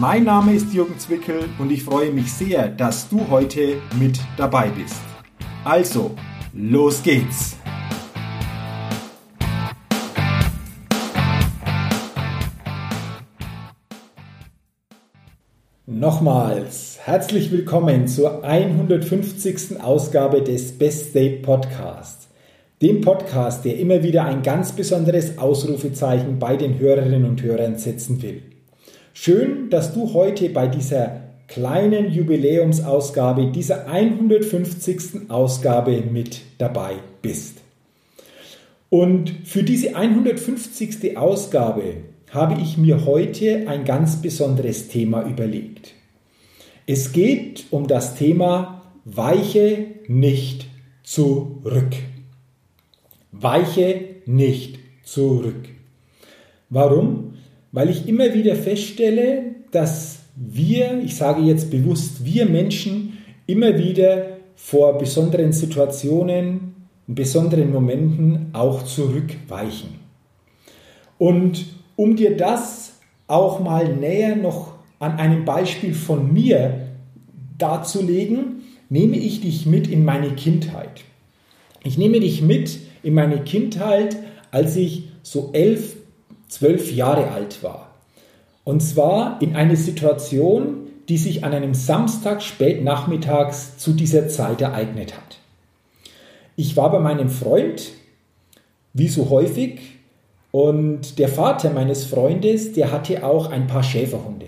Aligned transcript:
Mein 0.00 0.22
Name 0.22 0.54
ist 0.54 0.72
Jürgen 0.72 0.96
Zwickel 0.96 1.48
und 1.58 1.72
ich 1.72 1.82
freue 1.82 2.12
mich 2.12 2.32
sehr, 2.32 2.68
dass 2.68 3.08
du 3.08 3.28
heute 3.30 3.78
mit 3.98 4.20
dabei 4.36 4.68
bist. 4.68 5.00
Also, 5.64 6.14
los 6.52 7.02
geht's! 7.02 7.56
Nochmals 15.86 17.00
herzlich 17.02 17.50
willkommen 17.50 18.06
zur 18.06 18.44
150. 18.44 19.80
Ausgabe 19.82 20.42
des 20.42 20.78
Best 20.78 21.12
Day 21.12 21.40
Podcasts. 21.42 22.28
Dem 22.80 23.00
Podcast, 23.00 23.64
der 23.64 23.76
immer 23.80 24.04
wieder 24.04 24.26
ein 24.26 24.44
ganz 24.44 24.70
besonderes 24.70 25.38
Ausrufezeichen 25.38 26.38
bei 26.38 26.56
den 26.56 26.78
Hörerinnen 26.78 27.24
und 27.24 27.42
Hörern 27.42 27.76
setzen 27.78 28.22
will. 28.22 28.57
Schön, 29.20 29.68
dass 29.68 29.94
du 29.94 30.14
heute 30.14 30.48
bei 30.48 30.68
dieser 30.68 31.22
kleinen 31.48 32.12
Jubiläumsausgabe, 32.12 33.50
dieser 33.50 33.88
150. 33.88 35.28
Ausgabe 35.28 36.04
mit 36.08 36.42
dabei 36.58 36.98
bist. 37.20 37.58
Und 38.90 39.34
für 39.42 39.64
diese 39.64 39.96
150. 39.96 41.18
Ausgabe 41.18 41.94
habe 42.30 42.62
ich 42.62 42.78
mir 42.78 43.06
heute 43.06 43.66
ein 43.66 43.84
ganz 43.84 44.22
besonderes 44.22 44.86
Thema 44.86 45.26
überlegt. 45.26 45.94
Es 46.86 47.10
geht 47.10 47.66
um 47.72 47.88
das 47.88 48.14
Thema 48.14 48.82
Weiche 49.04 49.86
nicht 50.06 50.66
zurück. 51.02 51.96
Weiche 53.32 54.00
nicht 54.26 54.78
zurück. 55.02 55.68
Warum? 56.70 57.34
Weil 57.72 57.90
ich 57.90 58.08
immer 58.08 58.34
wieder 58.34 58.54
feststelle, 58.54 59.54
dass 59.70 60.20
wir, 60.36 61.00
ich 61.04 61.16
sage 61.16 61.42
jetzt 61.42 61.70
bewusst 61.70 62.24
wir 62.24 62.46
Menschen, 62.46 63.18
immer 63.46 63.78
wieder 63.78 64.38
vor 64.54 64.98
besonderen 64.98 65.52
Situationen, 65.52 66.74
besonderen 67.06 67.72
Momenten 67.72 68.50
auch 68.52 68.82
zurückweichen. 68.84 69.98
Und 71.18 71.66
um 71.96 72.16
dir 72.16 72.36
das 72.36 72.92
auch 73.26 73.60
mal 73.60 73.94
näher 73.94 74.36
noch 74.36 74.74
an 74.98 75.18
einem 75.18 75.44
Beispiel 75.44 75.94
von 75.94 76.32
mir 76.32 76.88
darzulegen, 77.56 78.62
nehme 78.88 79.16
ich 79.16 79.40
dich 79.40 79.66
mit 79.66 79.88
in 79.88 80.04
meine 80.04 80.30
Kindheit. 80.30 81.04
Ich 81.84 81.98
nehme 81.98 82.20
dich 82.20 82.42
mit 82.42 82.78
in 83.02 83.14
meine 83.14 83.42
Kindheit, 83.42 84.16
als 84.50 84.76
ich 84.76 85.08
so 85.22 85.50
elf, 85.52 85.96
zwölf 86.48 86.92
Jahre 86.92 87.30
alt 87.30 87.62
war. 87.62 87.90
Und 88.64 88.80
zwar 88.80 89.40
in 89.40 89.56
eine 89.56 89.76
Situation, 89.76 90.88
die 91.08 91.16
sich 91.16 91.44
an 91.44 91.52
einem 91.52 91.74
Samstag 91.74 92.42
spät 92.42 92.84
nachmittags 92.84 93.78
zu 93.78 93.92
dieser 93.92 94.28
Zeit 94.28 94.60
ereignet 94.60 95.16
hat. 95.16 95.38
Ich 96.56 96.76
war 96.76 96.90
bei 96.90 96.98
meinem 96.98 97.30
Freund, 97.30 97.92
wie 98.92 99.08
so 99.08 99.30
häufig, 99.30 99.78
und 100.50 101.18
der 101.18 101.28
Vater 101.28 101.70
meines 101.70 102.04
Freundes, 102.04 102.72
der 102.72 102.90
hatte 102.90 103.24
auch 103.24 103.50
ein 103.50 103.66
paar 103.66 103.82
Schäferhunde. 103.82 104.46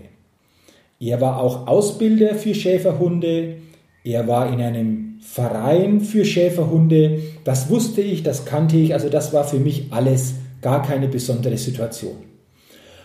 Er 0.99 1.21
war 1.21 1.39
auch 1.39 1.67
Ausbilder 1.67 2.35
für 2.35 2.55
Schäferhunde, 2.55 3.57
er 4.05 4.27
war 4.27 4.53
in 4.53 4.61
einem 4.61 5.19
Verein 5.21 6.01
für 6.01 6.25
Schäferhunde, 6.25 7.23
das 7.45 7.71
wusste 7.71 8.01
ich, 8.01 8.23
das 8.23 8.45
kannte 8.45 8.77
ich, 8.77 8.95
also 8.95 9.09
das 9.09 9.33
war 9.33 9.45
für 9.45 9.59
mich 9.59 9.87
alles 9.91 10.35
gar 10.61 10.83
keine 10.83 11.09
besondere 11.09 11.57
Situation. 11.57 12.17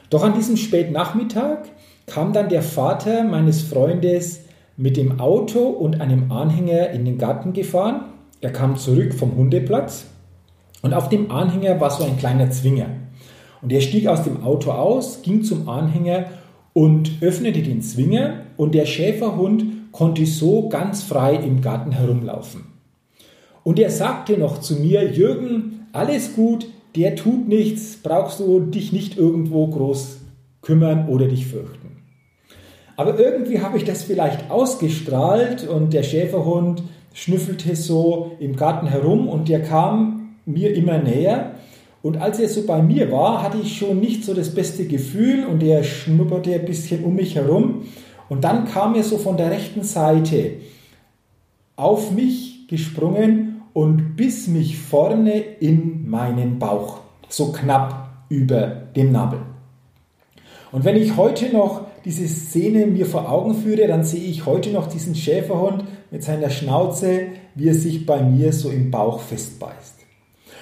Doch 0.10 0.24
an 0.24 0.34
diesem 0.34 0.58
Spätnachmittag 0.58 1.60
kam 2.06 2.34
dann 2.34 2.50
der 2.50 2.62
Vater 2.62 3.24
meines 3.24 3.62
Freundes 3.62 4.42
mit 4.78 4.98
dem 4.98 5.20
Auto 5.20 5.60
und 5.60 6.02
einem 6.02 6.32
Anhänger 6.32 6.90
in 6.92 7.06
den 7.06 7.18
Garten 7.18 7.54
gefahren. 7.54 8.06
Er 8.42 8.52
kam 8.52 8.78
zurück 8.78 9.14
vom 9.14 9.36
Hundeplatz 9.36 10.06
und 10.82 10.94
auf 10.94 11.10
dem 11.10 11.32
Anhänger 11.32 11.80
war 11.80 11.90
so 11.90 12.04
ein 12.04 12.18
kleiner 12.18 12.52
Zwinger. 12.52 12.88
Und 13.62 13.72
er 13.72 13.82
stieg 13.82 14.08
aus 14.08 14.24
dem 14.24 14.44
Auto 14.44 14.72
aus, 14.72 15.24
ging 15.24 15.44
zum 15.44 15.68
Anhänger 15.68 16.26
und 16.74 17.14
öffnete 17.22 17.64
den 17.64 17.82
Zwinger 17.82 18.42
und 18.58 18.76
der 18.76 18.86
Schäferhund 18.86 19.92
konnte 19.92 20.26
so 20.26 20.70
ganz 20.70 21.04
frei 21.04 21.36
im 21.36 21.62
Garten 21.62 21.92
herumlaufen. 21.92 22.66
Und 23.64 23.80
er 23.80 23.90
sagte 23.90 24.38
noch 24.38 24.60
zu 24.60 24.76
mir, 24.76 25.12
Jürgen, 25.12 25.88
alles 25.94 26.36
gut, 26.36 26.68
der 26.96 27.16
tut 27.16 27.48
nichts, 27.48 27.98
brauchst 28.02 28.40
du 28.40 28.60
dich 28.60 28.94
nicht 28.94 29.18
irgendwo 29.18 29.68
groß 29.68 30.18
kümmern 30.62 31.08
oder 31.10 31.28
dich 31.28 31.48
fürchten. 31.48 32.04
Aber 32.98 33.20
irgendwie 33.20 33.60
habe 33.60 33.78
ich 33.78 33.84
das 33.84 34.04
vielleicht 34.04 34.50
ausgestrahlt 34.50 35.68
und 35.68 35.94
der 35.94 36.04
Schäferhund 36.04 36.84
schnüffelte 37.14 37.76
so 37.76 38.32
im 38.40 38.56
Garten 38.56 38.88
herum 38.88 39.28
und 39.28 39.50
der 39.50 39.62
kam 39.62 40.36
mir 40.46 40.74
immer 40.74 40.98
näher. 40.98 41.56
Und 42.02 42.18
als 42.18 42.40
er 42.40 42.48
so 42.48 42.66
bei 42.66 42.82
mir 42.82 43.12
war, 43.12 43.42
hatte 43.42 43.58
ich 43.58 43.78
schon 43.78 44.00
nicht 44.00 44.24
so 44.24 44.34
das 44.34 44.54
beste 44.54 44.86
Gefühl 44.86 45.46
und 45.46 45.64
er 45.64 45.84
schnupperte 45.84 46.54
ein 46.54 46.66
bisschen 46.66 47.04
um 47.04 47.16
mich 47.16 47.36
herum. 47.36 47.84
Und 48.30 48.44
dann 48.44 48.66
kam 48.66 48.96
er 48.96 49.04
so 49.04 49.18
von 49.18 49.38
der 49.38 49.52
rechten 49.52 49.84
Seite 49.84 50.54
auf 51.76 52.12
mich 52.12 52.68
gesprungen 52.68 53.55
und 53.76 54.16
biss 54.16 54.48
mich 54.48 54.78
vorne 54.78 55.34
in 55.60 56.10
meinen 56.10 56.60
Bauch, 56.60 57.02
so 57.28 57.52
knapp 57.52 58.10
über 58.30 58.68
dem 58.96 59.12
Nabel. 59.12 59.40
Und 60.72 60.86
wenn 60.86 60.96
ich 60.96 61.18
heute 61.18 61.52
noch 61.52 61.82
diese 62.06 62.26
Szene 62.26 62.88
mir 62.88 63.06
vor 63.06 63.30
Augen 63.30 63.54
führe, 63.54 63.86
dann 63.88 64.06
sehe 64.06 64.24
ich 64.24 64.46
heute 64.46 64.70
noch 64.70 64.88
diesen 64.88 65.14
Schäferhund 65.14 65.84
mit 66.10 66.24
seiner 66.24 66.50
Schnauze, 66.50 67.24
wie 67.56 67.68
er 67.68 67.74
sich 67.74 68.06
bei 68.06 68.24
mir 68.24 68.54
so 68.54 68.70
im 68.70 68.92
Bauch 68.92 69.20
festbeißt. 69.20 69.96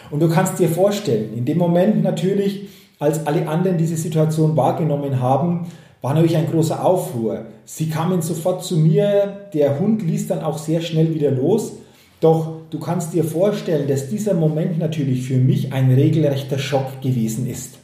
Und 0.10 0.20
du 0.20 0.28
kannst 0.28 0.58
dir 0.58 0.70
vorstellen, 0.70 1.38
in 1.38 1.46
dem 1.46 1.60
Moment 1.60 2.02
natürlich, 2.02 2.70
als 2.98 3.28
alle 3.28 3.48
anderen 3.48 3.78
diese 3.78 3.96
Situation 3.96 4.58
wahrgenommen 4.58 5.22
haben, 5.22 5.68
war 6.02 6.16
natürlich 6.16 6.38
ein 6.38 6.50
großer 6.50 6.84
Aufruhr. 6.84 7.46
Sie 7.66 7.90
kamen 7.90 8.24
sofort 8.24 8.64
zu 8.64 8.76
mir, 8.76 9.50
der 9.54 9.80
Hund 9.80 10.02
ließ 10.02 10.30
dann 10.30 10.42
auch 10.42 10.58
sehr 10.58 10.82
schnell 10.82 11.14
wieder 11.14 11.30
los 11.30 11.74
doch 12.24 12.62
du 12.70 12.80
kannst 12.80 13.14
dir 13.14 13.24
vorstellen, 13.24 13.88
dass 13.88 14.10
dieser 14.10 14.34
Moment 14.34 14.80
natürlich 14.80 15.24
für 15.24 15.38
mich 15.38 15.74
ein 15.74 15.92
regelrechter 15.92 16.58
Schock 16.58 17.02
gewesen 17.02 17.48
ist. 17.48 17.78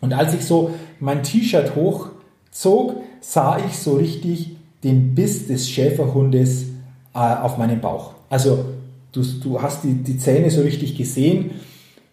Und 0.00 0.12
als 0.12 0.34
ich 0.34 0.44
so 0.44 0.70
mein 1.00 1.22
T-Shirt 1.22 1.74
hochzog, 1.74 2.96
sah 3.20 3.58
ich 3.66 3.76
so 3.76 3.96
richtig 3.96 4.56
den 4.84 5.14
Biss 5.14 5.48
des 5.48 5.68
Schäferhundes 5.68 6.66
äh, 7.14 7.18
auf 7.18 7.58
meinem 7.58 7.80
Bauch. 7.80 8.12
Also 8.30 8.64
du, 9.12 9.22
du 9.22 9.60
hast 9.60 9.82
die, 9.82 9.94
die 9.94 10.18
Zähne 10.18 10.50
so 10.50 10.60
richtig 10.62 10.96
gesehen 10.96 11.50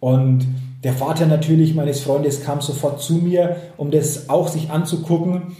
und 0.00 0.46
der 0.82 0.92
Vater 0.92 1.26
natürlich 1.26 1.74
meines 1.74 2.00
Freundes 2.00 2.44
kam 2.44 2.60
sofort 2.60 3.00
zu 3.00 3.14
mir, 3.14 3.56
um 3.76 3.90
das 3.90 4.28
auch 4.28 4.48
sich 4.48 4.70
anzugucken. 4.70 5.56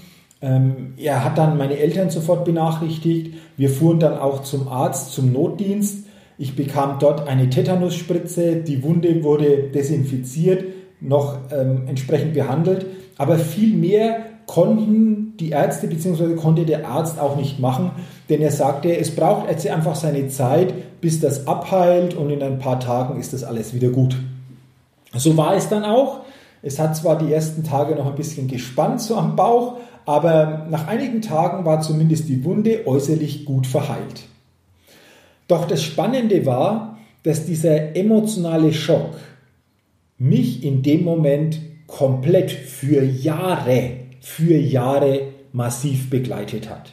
Ähm, 0.46 0.94
er 0.96 1.24
hat 1.24 1.38
dann 1.38 1.58
meine 1.58 1.76
Eltern 1.76 2.10
sofort 2.10 2.44
benachrichtigt. 2.44 3.34
Wir 3.56 3.68
fuhren 3.68 3.98
dann 3.98 4.16
auch 4.16 4.42
zum 4.42 4.68
Arzt, 4.68 5.12
zum 5.12 5.32
Notdienst. 5.32 6.06
Ich 6.38 6.54
bekam 6.54 6.98
dort 7.00 7.26
eine 7.26 7.50
Tetanusspritze. 7.50 8.56
Die 8.56 8.84
Wunde 8.84 9.24
wurde 9.24 9.64
desinfiziert, 9.74 10.64
noch 11.00 11.38
ähm, 11.50 11.82
entsprechend 11.88 12.34
behandelt. 12.34 12.86
Aber 13.18 13.38
viel 13.38 13.74
mehr 13.76 14.18
konnten 14.46 15.36
die 15.40 15.50
Ärzte 15.50 15.88
bzw. 15.88 16.34
konnte 16.36 16.64
der 16.64 16.86
Arzt 16.86 17.18
auch 17.18 17.36
nicht 17.36 17.58
machen, 17.58 17.90
denn 18.28 18.40
er 18.40 18.52
sagte, 18.52 18.96
es 18.96 19.14
braucht 19.14 19.50
jetzt 19.50 19.66
einfach 19.66 19.96
seine 19.96 20.28
Zeit, 20.28 21.00
bis 21.00 21.18
das 21.18 21.48
abheilt 21.48 22.14
und 22.14 22.30
in 22.30 22.42
ein 22.42 22.60
paar 22.60 22.78
Tagen 22.78 23.18
ist 23.18 23.32
das 23.32 23.42
alles 23.42 23.74
wieder 23.74 23.88
gut. 23.88 24.16
So 25.14 25.36
war 25.36 25.56
es 25.56 25.68
dann 25.68 25.84
auch. 25.84 26.20
Es 26.62 26.78
hat 26.78 26.96
zwar 26.96 27.18
die 27.18 27.32
ersten 27.32 27.64
Tage 27.64 27.96
noch 27.96 28.06
ein 28.06 28.14
bisschen 28.14 28.48
gespannt 28.48 29.00
so 29.00 29.16
am 29.16 29.34
Bauch, 29.34 29.78
aber 30.06 30.66
nach 30.70 30.86
einigen 30.86 31.20
Tagen 31.20 31.64
war 31.64 31.80
zumindest 31.82 32.28
die 32.28 32.44
Wunde 32.44 32.86
äußerlich 32.86 33.44
gut 33.44 33.66
verheilt. 33.66 34.22
Doch 35.48 35.66
das 35.66 35.82
Spannende 35.82 36.46
war, 36.46 36.96
dass 37.24 37.44
dieser 37.44 37.96
emotionale 37.96 38.72
Schock 38.72 39.16
mich 40.16 40.64
in 40.64 40.82
dem 40.82 41.04
Moment 41.04 41.60
komplett 41.88 42.50
für 42.50 43.02
Jahre, 43.02 43.98
für 44.20 44.56
Jahre 44.56 45.32
massiv 45.52 46.08
begleitet 46.08 46.70
hat. 46.70 46.92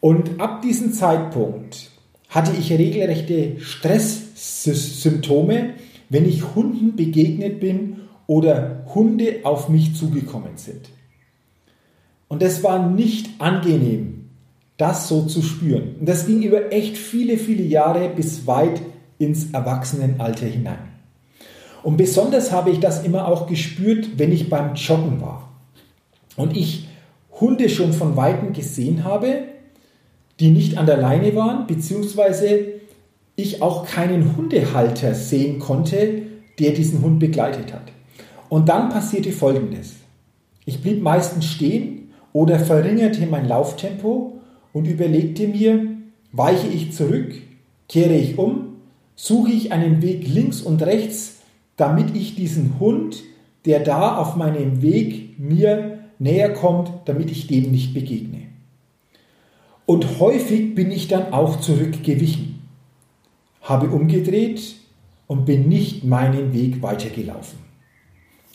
Und 0.00 0.40
ab 0.40 0.60
diesem 0.60 0.92
Zeitpunkt 0.92 1.90
hatte 2.28 2.52
ich 2.58 2.70
regelrechte 2.72 3.58
Stresssymptome, 3.60 5.70
wenn 6.10 6.28
ich 6.28 6.54
Hunden 6.54 6.94
begegnet 6.94 7.60
bin 7.60 8.00
oder 8.26 8.84
Hunde 8.94 9.40
auf 9.44 9.70
mich 9.70 9.96
zugekommen 9.96 10.56
sind. 10.56 10.90
Und 12.28 12.42
es 12.42 12.62
war 12.62 12.88
nicht 12.88 13.40
angenehm, 13.40 14.30
das 14.76 15.08
so 15.08 15.22
zu 15.22 15.42
spüren. 15.42 15.96
Und 16.00 16.08
das 16.08 16.26
ging 16.26 16.42
über 16.42 16.72
echt 16.72 16.96
viele, 16.96 17.38
viele 17.38 17.62
Jahre 17.62 18.08
bis 18.08 18.46
weit 18.46 18.80
ins 19.18 19.52
Erwachsenenalter 19.52 20.46
hinein. 20.46 20.90
Und 21.82 21.96
besonders 21.96 22.50
habe 22.50 22.70
ich 22.70 22.80
das 22.80 23.04
immer 23.04 23.28
auch 23.28 23.46
gespürt, 23.46 24.18
wenn 24.18 24.32
ich 24.32 24.48
beim 24.48 24.74
Joggen 24.74 25.20
war. 25.20 25.50
Und 26.36 26.56
ich 26.56 26.88
Hunde 27.40 27.68
schon 27.68 27.92
von 27.92 28.16
Weitem 28.16 28.52
gesehen 28.52 29.04
habe, 29.04 29.44
die 30.40 30.50
nicht 30.50 30.78
an 30.78 30.86
der 30.86 30.96
Leine 30.96 31.34
waren, 31.36 31.66
beziehungsweise 31.66 32.66
ich 33.36 33.62
auch 33.62 33.86
keinen 33.86 34.36
Hundehalter 34.36 35.14
sehen 35.14 35.58
konnte, 35.58 36.22
der 36.58 36.72
diesen 36.72 37.02
Hund 37.02 37.18
begleitet 37.18 37.72
hat. 37.72 37.92
Und 38.48 38.68
dann 38.68 38.88
passierte 38.88 39.32
Folgendes. 39.32 39.94
Ich 40.64 40.80
blieb 40.80 41.02
meistens 41.02 41.46
stehen 41.46 42.03
oder 42.34 42.58
verringerte 42.58 43.26
mein 43.26 43.48
Lauftempo 43.48 44.40
und 44.74 44.86
überlegte 44.86 45.48
mir, 45.48 45.86
weiche 46.32 46.66
ich 46.66 46.92
zurück, 46.92 47.32
kehre 47.88 48.14
ich 48.14 48.36
um, 48.36 48.76
suche 49.14 49.52
ich 49.52 49.72
einen 49.72 50.02
Weg 50.02 50.26
links 50.26 50.60
und 50.60 50.82
rechts, 50.82 51.38
damit 51.76 52.14
ich 52.14 52.34
diesen 52.34 52.78
Hund, 52.80 53.22
der 53.64 53.80
da 53.80 54.18
auf 54.18 54.36
meinem 54.36 54.82
Weg 54.82 55.38
mir 55.38 56.00
näher 56.18 56.52
kommt, 56.52 56.90
damit 57.06 57.30
ich 57.30 57.46
dem 57.46 57.70
nicht 57.70 57.94
begegne. 57.94 58.42
Und 59.86 60.18
häufig 60.18 60.74
bin 60.74 60.90
ich 60.90 61.08
dann 61.08 61.32
auch 61.32 61.60
zurückgewichen, 61.60 62.62
habe 63.62 63.90
umgedreht 63.90 64.74
und 65.28 65.44
bin 65.44 65.68
nicht 65.68 66.02
meinen 66.02 66.52
Weg 66.52 66.82
weitergelaufen. 66.82 67.58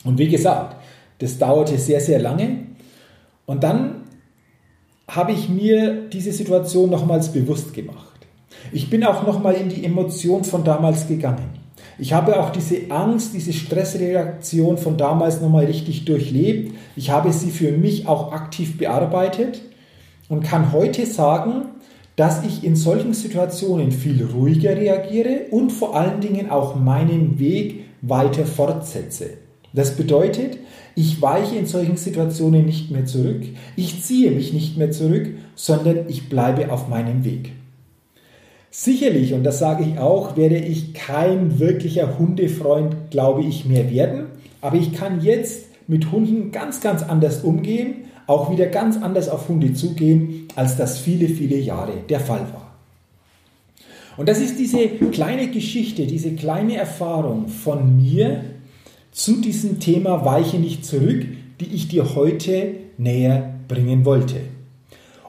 Und 0.03 0.17
wie 0.17 0.27
gesagt, 0.27 0.75
das 1.19 1.37
dauerte 1.37 1.77
sehr, 1.77 2.01
sehr 2.01 2.19
lange. 2.19 2.68
Und 3.49 3.63
dann 3.63 4.03
habe 5.07 5.31
ich 5.31 5.49
mir 5.49 6.07
diese 6.07 6.31
Situation 6.31 6.91
nochmals 6.91 7.33
bewusst 7.33 7.73
gemacht. 7.73 8.19
Ich 8.71 8.91
bin 8.91 9.03
auch 9.03 9.25
nochmal 9.25 9.55
in 9.55 9.69
die 9.69 9.83
Emotion 9.83 10.43
von 10.43 10.63
damals 10.63 11.07
gegangen. 11.07 11.49
Ich 11.97 12.13
habe 12.13 12.39
auch 12.39 12.51
diese 12.51 12.91
Angst, 12.91 13.33
diese 13.33 13.51
Stressreaktion 13.51 14.77
von 14.77 14.97
damals 14.97 15.41
nochmal 15.41 15.65
richtig 15.65 16.05
durchlebt. 16.05 16.75
Ich 16.95 17.09
habe 17.09 17.33
sie 17.33 17.49
für 17.49 17.71
mich 17.71 18.07
auch 18.07 18.33
aktiv 18.33 18.77
bearbeitet 18.77 19.63
und 20.27 20.43
kann 20.43 20.71
heute 20.71 21.07
sagen, 21.07 21.69
dass 22.17 22.45
ich 22.45 22.63
in 22.63 22.75
solchen 22.75 23.15
Situationen 23.15 23.91
viel 23.91 24.23
ruhiger 24.31 24.75
reagiere 24.75 25.47
und 25.49 25.71
vor 25.71 25.95
allen 25.95 26.21
Dingen 26.21 26.51
auch 26.51 26.75
meinen 26.75 27.39
Weg 27.39 27.85
weiter 28.03 28.45
fortsetze. 28.45 29.48
Das 29.73 29.95
bedeutet, 29.95 30.57
ich 30.95 31.21
weiche 31.21 31.55
in 31.55 31.65
solchen 31.65 31.97
Situationen 31.97 32.65
nicht 32.65 32.91
mehr 32.91 33.05
zurück, 33.05 33.43
ich 33.75 34.03
ziehe 34.03 34.31
mich 34.31 34.53
nicht 34.53 34.77
mehr 34.77 34.91
zurück, 34.91 35.27
sondern 35.55 36.09
ich 36.09 36.29
bleibe 36.29 36.71
auf 36.71 36.87
meinem 36.87 37.23
Weg. 37.23 37.51
Sicherlich, 38.71 39.33
und 39.33 39.43
das 39.43 39.59
sage 39.59 39.83
ich 39.83 39.99
auch, 39.99 40.37
werde 40.37 40.57
ich 40.57 40.93
kein 40.93 41.59
wirklicher 41.59 42.19
Hundefreund, 42.19 42.95
glaube 43.09 43.43
ich, 43.43 43.65
mehr 43.65 43.89
werden, 43.89 44.25
aber 44.61 44.77
ich 44.77 44.93
kann 44.93 45.21
jetzt 45.21 45.65
mit 45.87 46.11
Hunden 46.11 46.51
ganz, 46.51 46.81
ganz 46.81 47.01
anders 47.01 47.43
umgehen 47.43 48.05
auch 48.29 48.51
wieder 48.51 48.67
ganz 48.67 48.95
anders 48.95 49.27
auf 49.27 49.49
Hunde 49.49 49.73
zugehen, 49.73 50.47
als 50.55 50.77
das 50.77 50.99
viele, 50.99 51.27
viele 51.27 51.57
Jahre 51.57 51.93
der 52.09 52.19
Fall 52.19 52.41
war. 52.53 52.75
Und 54.17 54.29
das 54.29 54.39
ist 54.39 54.59
diese 54.59 54.87
kleine 54.87 55.47
Geschichte, 55.47 56.05
diese 56.05 56.35
kleine 56.35 56.75
Erfahrung 56.75 57.47
von 57.47 57.97
mir 57.97 58.43
zu 59.19 59.41
diesem 59.41 59.79
Thema 59.79 60.23
Weiche 60.23 60.57
nicht 60.57 60.85
zurück, 60.85 61.25
die 61.59 61.73
ich 61.73 61.87
dir 61.87 62.15
heute 62.15 62.75
näher 62.97 63.55
bringen 63.67 64.05
wollte. 64.05 64.37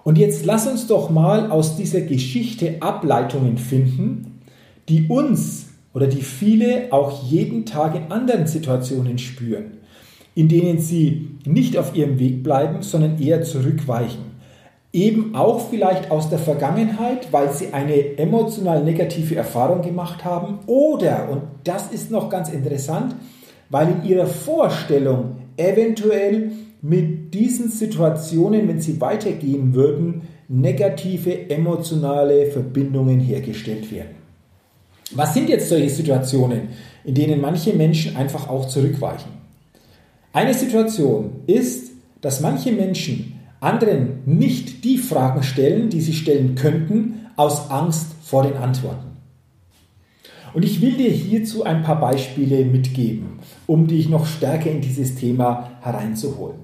Und 0.04 0.16
jetzt 0.16 0.44
lass 0.44 0.66
uns 0.66 0.86
doch 0.86 1.10
mal 1.10 1.50
aus 1.50 1.76
dieser 1.76 2.02
Geschichte 2.02 2.76
Ableitungen 2.80 3.58
finden, 3.58 4.42
die 4.88 5.08
uns 5.08 5.66
oder 5.92 6.06
die 6.06 6.22
viele 6.22 6.92
auch 6.92 7.28
jeden 7.28 7.66
Tag 7.66 7.96
in 7.96 8.12
anderen 8.12 8.46
Situationen 8.46 9.18
spüren 9.18 9.80
in 10.34 10.48
denen 10.48 10.78
sie 10.78 11.36
nicht 11.44 11.76
auf 11.76 11.94
ihrem 11.94 12.18
Weg 12.18 12.42
bleiben, 12.42 12.82
sondern 12.82 13.20
eher 13.20 13.42
zurückweichen. 13.42 14.30
Eben 14.92 15.34
auch 15.34 15.68
vielleicht 15.68 16.10
aus 16.10 16.30
der 16.30 16.38
Vergangenheit, 16.38 17.32
weil 17.32 17.52
sie 17.52 17.72
eine 17.72 18.18
emotional 18.18 18.82
negative 18.82 19.36
Erfahrung 19.36 19.82
gemacht 19.82 20.24
haben 20.24 20.60
oder, 20.66 21.28
und 21.30 21.42
das 21.64 21.92
ist 21.92 22.10
noch 22.10 22.28
ganz 22.28 22.48
interessant, 22.48 23.14
weil 23.70 23.92
in 23.92 24.04
ihrer 24.04 24.26
Vorstellung 24.26 25.36
eventuell 25.56 26.50
mit 26.82 27.32
diesen 27.32 27.70
Situationen, 27.70 28.68
wenn 28.68 28.80
sie 28.80 29.00
weitergehen 29.00 29.74
würden, 29.74 30.22
negative 30.48 31.48
emotionale 31.48 32.46
Verbindungen 32.46 33.20
hergestellt 33.20 33.90
werden. 33.92 34.16
Was 35.12 35.34
sind 35.34 35.48
jetzt 35.48 35.68
solche 35.68 35.90
Situationen, 35.90 36.68
in 37.04 37.14
denen 37.14 37.40
manche 37.40 37.72
Menschen 37.72 38.16
einfach 38.16 38.48
auch 38.48 38.66
zurückweichen? 38.66 39.30
Eine 40.32 40.54
Situation 40.54 41.42
ist, 41.46 41.90
dass 42.20 42.40
manche 42.40 42.72
Menschen 42.72 43.40
anderen 43.60 44.22
nicht 44.26 44.84
die 44.84 44.98
Fragen 44.98 45.42
stellen, 45.42 45.90
die 45.90 46.00
sie 46.00 46.14
stellen 46.14 46.54
könnten, 46.54 47.26
aus 47.36 47.70
Angst 47.70 48.06
vor 48.22 48.42
den 48.42 48.56
Antworten. 48.56 49.09
Und 50.52 50.64
ich 50.64 50.80
will 50.80 50.92
dir 50.92 51.10
hierzu 51.10 51.64
ein 51.64 51.82
paar 51.82 52.00
Beispiele 52.00 52.64
mitgeben, 52.64 53.38
um 53.66 53.86
dich 53.86 54.08
noch 54.08 54.26
stärker 54.26 54.70
in 54.70 54.80
dieses 54.80 55.14
Thema 55.14 55.70
hereinzuholen. 55.80 56.58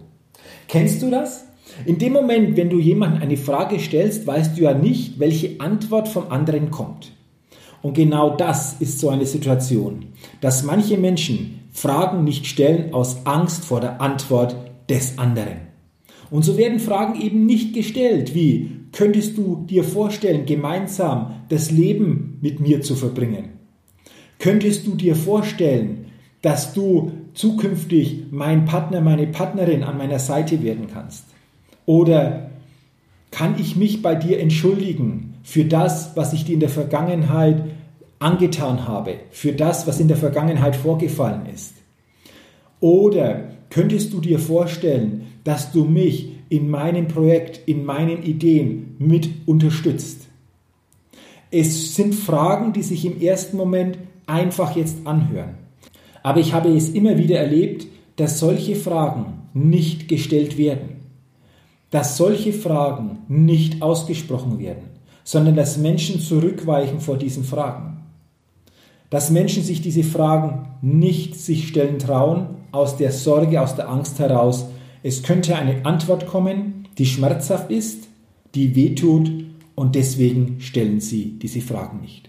Kennst 0.68 1.02
du 1.02 1.10
das? 1.10 1.46
In 1.84 1.98
dem 1.98 2.12
Moment, 2.12 2.56
wenn 2.56 2.70
du 2.70 2.78
jemandem 2.78 3.22
eine 3.22 3.36
Frage 3.36 3.78
stellst, 3.78 4.26
weißt 4.26 4.56
du 4.56 4.62
ja 4.62 4.74
nicht, 4.74 5.18
welche 5.18 5.60
Antwort 5.60 6.08
vom 6.08 6.30
anderen 6.30 6.70
kommt. 6.70 7.12
Und 7.82 7.94
genau 7.94 8.36
das 8.36 8.80
ist 8.80 8.98
so 8.98 9.10
eine 9.10 9.26
Situation, 9.26 10.06
dass 10.40 10.64
manche 10.64 10.96
Menschen 10.96 11.60
Fragen 11.70 12.24
nicht 12.24 12.46
stellen 12.46 12.94
aus 12.94 13.26
Angst 13.26 13.64
vor 13.64 13.80
der 13.80 14.00
Antwort 14.00 14.56
des 14.88 15.18
anderen. 15.18 15.66
Und 16.30 16.44
so 16.44 16.56
werden 16.56 16.80
Fragen 16.80 17.20
eben 17.20 17.46
nicht 17.46 17.74
gestellt 17.74 18.34
wie, 18.34 18.70
könntest 18.92 19.36
du 19.36 19.64
dir 19.68 19.84
vorstellen, 19.84 20.46
gemeinsam 20.46 21.34
das 21.48 21.70
Leben 21.70 22.38
mit 22.40 22.58
mir 22.60 22.80
zu 22.80 22.96
verbringen? 22.96 23.55
Könntest 24.38 24.86
du 24.86 24.94
dir 24.94 25.16
vorstellen, 25.16 26.06
dass 26.42 26.72
du 26.72 27.12
zukünftig 27.34 28.24
mein 28.30 28.64
Partner, 28.64 29.00
meine 29.00 29.26
Partnerin 29.26 29.82
an 29.82 29.98
meiner 29.98 30.18
Seite 30.18 30.62
werden 30.62 30.86
kannst? 30.92 31.24
Oder 31.86 32.50
kann 33.30 33.56
ich 33.58 33.76
mich 33.76 34.02
bei 34.02 34.14
dir 34.14 34.40
entschuldigen 34.40 35.34
für 35.42 35.64
das, 35.64 36.16
was 36.16 36.32
ich 36.32 36.44
dir 36.44 36.54
in 36.54 36.60
der 36.60 36.68
Vergangenheit 36.68 37.62
angetan 38.18 38.88
habe, 38.88 39.16
für 39.30 39.52
das, 39.52 39.86
was 39.86 40.00
in 40.00 40.08
der 40.08 40.16
Vergangenheit 40.16 40.76
vorgefallen 40.76 41.46
ist? 41.52 41.74
Oder 42.80 43.44
könntest 43.70 44.12
du 44.12 44.20
dir 44.20 44.38
vorstellen, 44.38 45.26
dass 45.44 45.72
du 45.72 45.84
mich 45.84 46.30
in 46.48 46.70
meinem 46.70 47.08
Projekt, 47.08 47.60
in 47.66 47.84
meinen 47.84 48.22
Ideen 48.22 48.96
mit 48.98 49.28
unterstützt? 49.46 50.28
Es 51.50 51.94
sind 51.94 52.14
Fragen, 52.14 52.72
die 52.72 52.82
sich 52.82 53.04
im 53.04 53.20
ersten 53.20 53.56
Moment 53.56 53.98
einfach 54.26 54.76
jetzt 54.76 55.06
anhören. 55.06 55.54
Aber 56.22 56.40
ich 56.40 56.52
habe 56.52 56.68
es 56.70 56.90
immer 56.90 57.18
wieder 57.18 57.38
erlebt, 57.38 57.86
dass 58.16 58.38
solche 58.38 58.76
Fragen 58.76 59.42
nicht 59.54 60.08
gestellt 60.08 60.58
werden, 60.58 61.00
dass 61.90 62.16
solche 62.16 62.52
Fragen 62.52 63.18
nicht 63.28 63.82
ausgesprochen 63.82 64.58
werden, 64.58 64.84
sondern 65.24 65.56
dass 65.56 65.78
Menschen 65.78 66.20
zurückweichen 66.20 67.00
vor 67.00 67.16
diesen 67.16 67.44
Fragen 67.44 67.96
dass 69.10 69.30
Menschen 69.30 69.62
sich 69.62 69.80
diese 69.80 70.02
Fragen 70.02 70.68
nicht 70.82 71.36
sich 71.36 71.68
stellen 71.68 71.98
trauen, 71.98 72.48
aus 72.72 72.96
der 72.96 73.12
Sorge, 73.12 73.60
aus 73.60 73.76
der 73.76 73.88
Angst 73.88 74.18
heraus. 74.18 74.66
Es 75.02 75.22
könnte 75.22 75.56
eine 75.56 75.86
Antwort 75.86 76.26
kommen, 76.26 76.88
die 76.98 77.06
schmerzhaft 77.06 77.70
ist, 77.70 78.08
die 78.54 78.74
wehtut 78.74 79.30
und 79.74 79.94
deswegen 79.94 80.60
stellen 80.60 81.00
sie 81.00 81.38
diese 81.38 81.60
Fragen 81.60 82.00
nicht. 82.00 82.28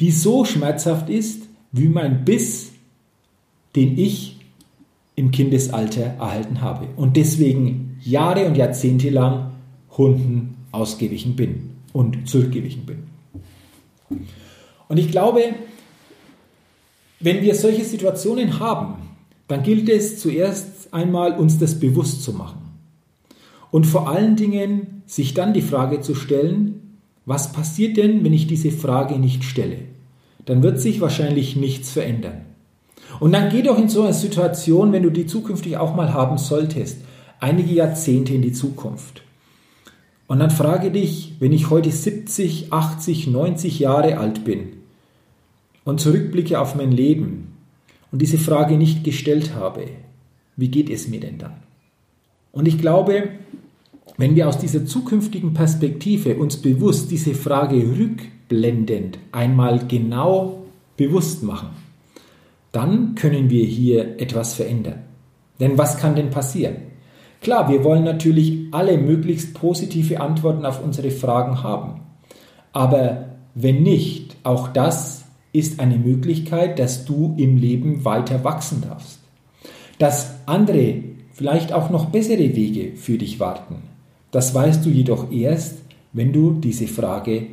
Die 0.00 0.10
so 0.10 0.44
schmerzhaft 0.44 1.08
ist, 1.08 1.42
wie 1.72 1.88
mein 1.88 2.24
Biss, 2.24 2.72
den 3.76 3.98
ich 3.98 4.36
im 5.16 5.30
Kindesalter 5.30 6.02
erhalten 6.02 6.60
habe 6.60 6.88
und 6.96 7.16
deswegen 7.16 7.98
Jahre 8.02 8.46
und 8.46 8.56
Jahrzehnte 8.56 9.10
lang 9.10 9.52
Hunden 9.96 10.56
ausgewichen 10.72 11.36
bin 11.36 11.70
und 11.92 12.28
zurückgewichen 12.28 12.84
bin. 12.84 13.04
Und 14.88 14.98
ich 14.98 15.10
glaube, 15.10 15.54
wenn 17.20 17.42
wir 17.42 17.54
solche 17.54 17.84
Situationen 17.84 18.58
haben, 18.58 18.96
dann 19.48 19.62
gilt 19.62 19.88
es 19.88 20.18
zuerst 20.18 20.92
einmal, 20.92 21.38
uns 21.38 21.58
das 21.58 21.78
bewusst 21.78 22.22
zu 22.22 22.32
machen. 22.32 22.60
Und 23.70 23.86
vor 23.86 24.08
allen 24.08 24.36
Dingen 24.36 25.02
sich 25.06 25.34
dann 25.34 25.52
die 25.52 25.62
Frage 25.62 26.00
zu 26.00 26.14
stellen, 26.14 26.83
was 27.26 27.52
passiert 27.52 27.96
denn, 27.96 28.24
wenn 28.24 28.32
ich 28.32 28.46
diese 28.46 28.70
Frage 28.70 29.18
nicht 29.18 29.44
stelle? 29.44 29.78
Dann 30.44 30.62
wird 30.62 30.80
sich 30.80 31.00
wahrscheinlich 31.00 31.56
nichts 31.56 31.90
verändern. 31.90 32.42
Und 33.20 33.32
dann 33.32 33.50
geh 33.50 33.62
doch 33.62 33.78
in 33.78 33.88
so 33.88 34.02
eine 34.02 34.12
Situation, 34.12 34.92
wenn 34.92 35.02
du 35.02 35.10
die 35.10 35.26
zukünftig 35.26 35.76
auch 35.76 35.94
mal 35.94 36.12
haben 36.12 36.36
solltest, 36.36 36.98
einige 37.40 37.72
Jahrzehnte 37.72 38.34
in 38.34 38.42
die 38.42 38.52
Zukunft. 38.52 39.22
Und 40.26 40.38
dann 40.38 40.50
frage 40.50 40.90
dich, 40.90 41.34
wenn 41.38 41.52
ich 41.52 41.70
heute 41.70 41.90
70, 41.90 42.72
80, 42.72 43.26
90 43.28 43.78
Jahre 43.78 44.18
alt 44.18 44.44
bin 44.44 44.68
und 45.84 46.00
zurückblicke 46.00 46.58
auf 46.58 46.74
mein 46.74 46.92
Leben 46.92 47.56
und 48.10 48.22
diese 48.22 48.38
Frage 48.38 48.76
nicht 48.76 49.04
gestellt 49.04 49.54
habe, 49.54 49.86
wie 50.56 50.68
geht 50.68 50.88
es 50.88 51.08
mir 51.08 51.20
denn 51.20 51.38
dann? 51.38 51.54
Und 52.52 52.66
ich 52.66 52.78
glaube, 52.78 53.30
wenn 54.16 54.36
wir 54.36 54.48
aus 54.48 54.58
dieser 54.58 54.86
zukünftigen 54.86 55.54
Perspektive 55.54 56.36
uns 56.36 56.56
bewusst 56.56 57.10
diese 57.10 57.34
Frage 57.34 57.76
rückblendend 57.76 59.18
einmal 59.32 59.86
genau 59.88 60.64
bewusst 60.96 61.42
machen, 61.42 61.70
dann 62.70 63.14
können 63.14 63.50
wir 63.50 63.64
hier 63.64 64.20
etwas 64.20 64.54
verändern. 64.54 65.00
Denn 65.60 65.78
was 65.78 65.98
kann 65.98 66.16
denn 66.16 66.30
passieren? 66.30 66.76
Klar, 67.40 67.68
wir 67.68 67.84
wollen 67.84 68.04
natürlich 68.04 68.68
alle 68.72 68.98
möglichst 68.98 69.54
positive 69.54 70.20
Antworten 70.20 70.64
auf 70.64 70.82
unsere 70.82 71.10
Fragen 71.10 71.62
haben. 71.62 72.00
Aber 72.72 73.26
wenn 73.54 73.82
nicht, 73.82 74.36
auch 74.44 74.68
das 74.68 75.24
ist 75.52 75.78
eine 75.78 75.98
Möglichkeit, 75.98 76.78
dass 76.78 77.04
du 77.04 77.34
im 77.38 77.56
Leben 77.56 78.04
weiter 78.04 78.42
wachsen 78.42 78.82
darfst. 78.82 79.20
Dass 79.98 80.34
andere, 80.46 81.02
vielleicht 81.32 81.72
auch 81.72 81.90
noch 81.90 82.06
bessere 82.06 82.56
Wege 82.56 82.96
für 82.96 83.18
dich 83.18 83.38
warten. 83.38 83.93
Das 84.34 84.52
weißt 84.52 84.84
du 84.84 84.90
jedoch 84.90 85.30
erst, 85.30 85.76
wenn 86.12 86.32
du 86.32 86.54
diese 86.54 86.88
Frage 86.88 87.46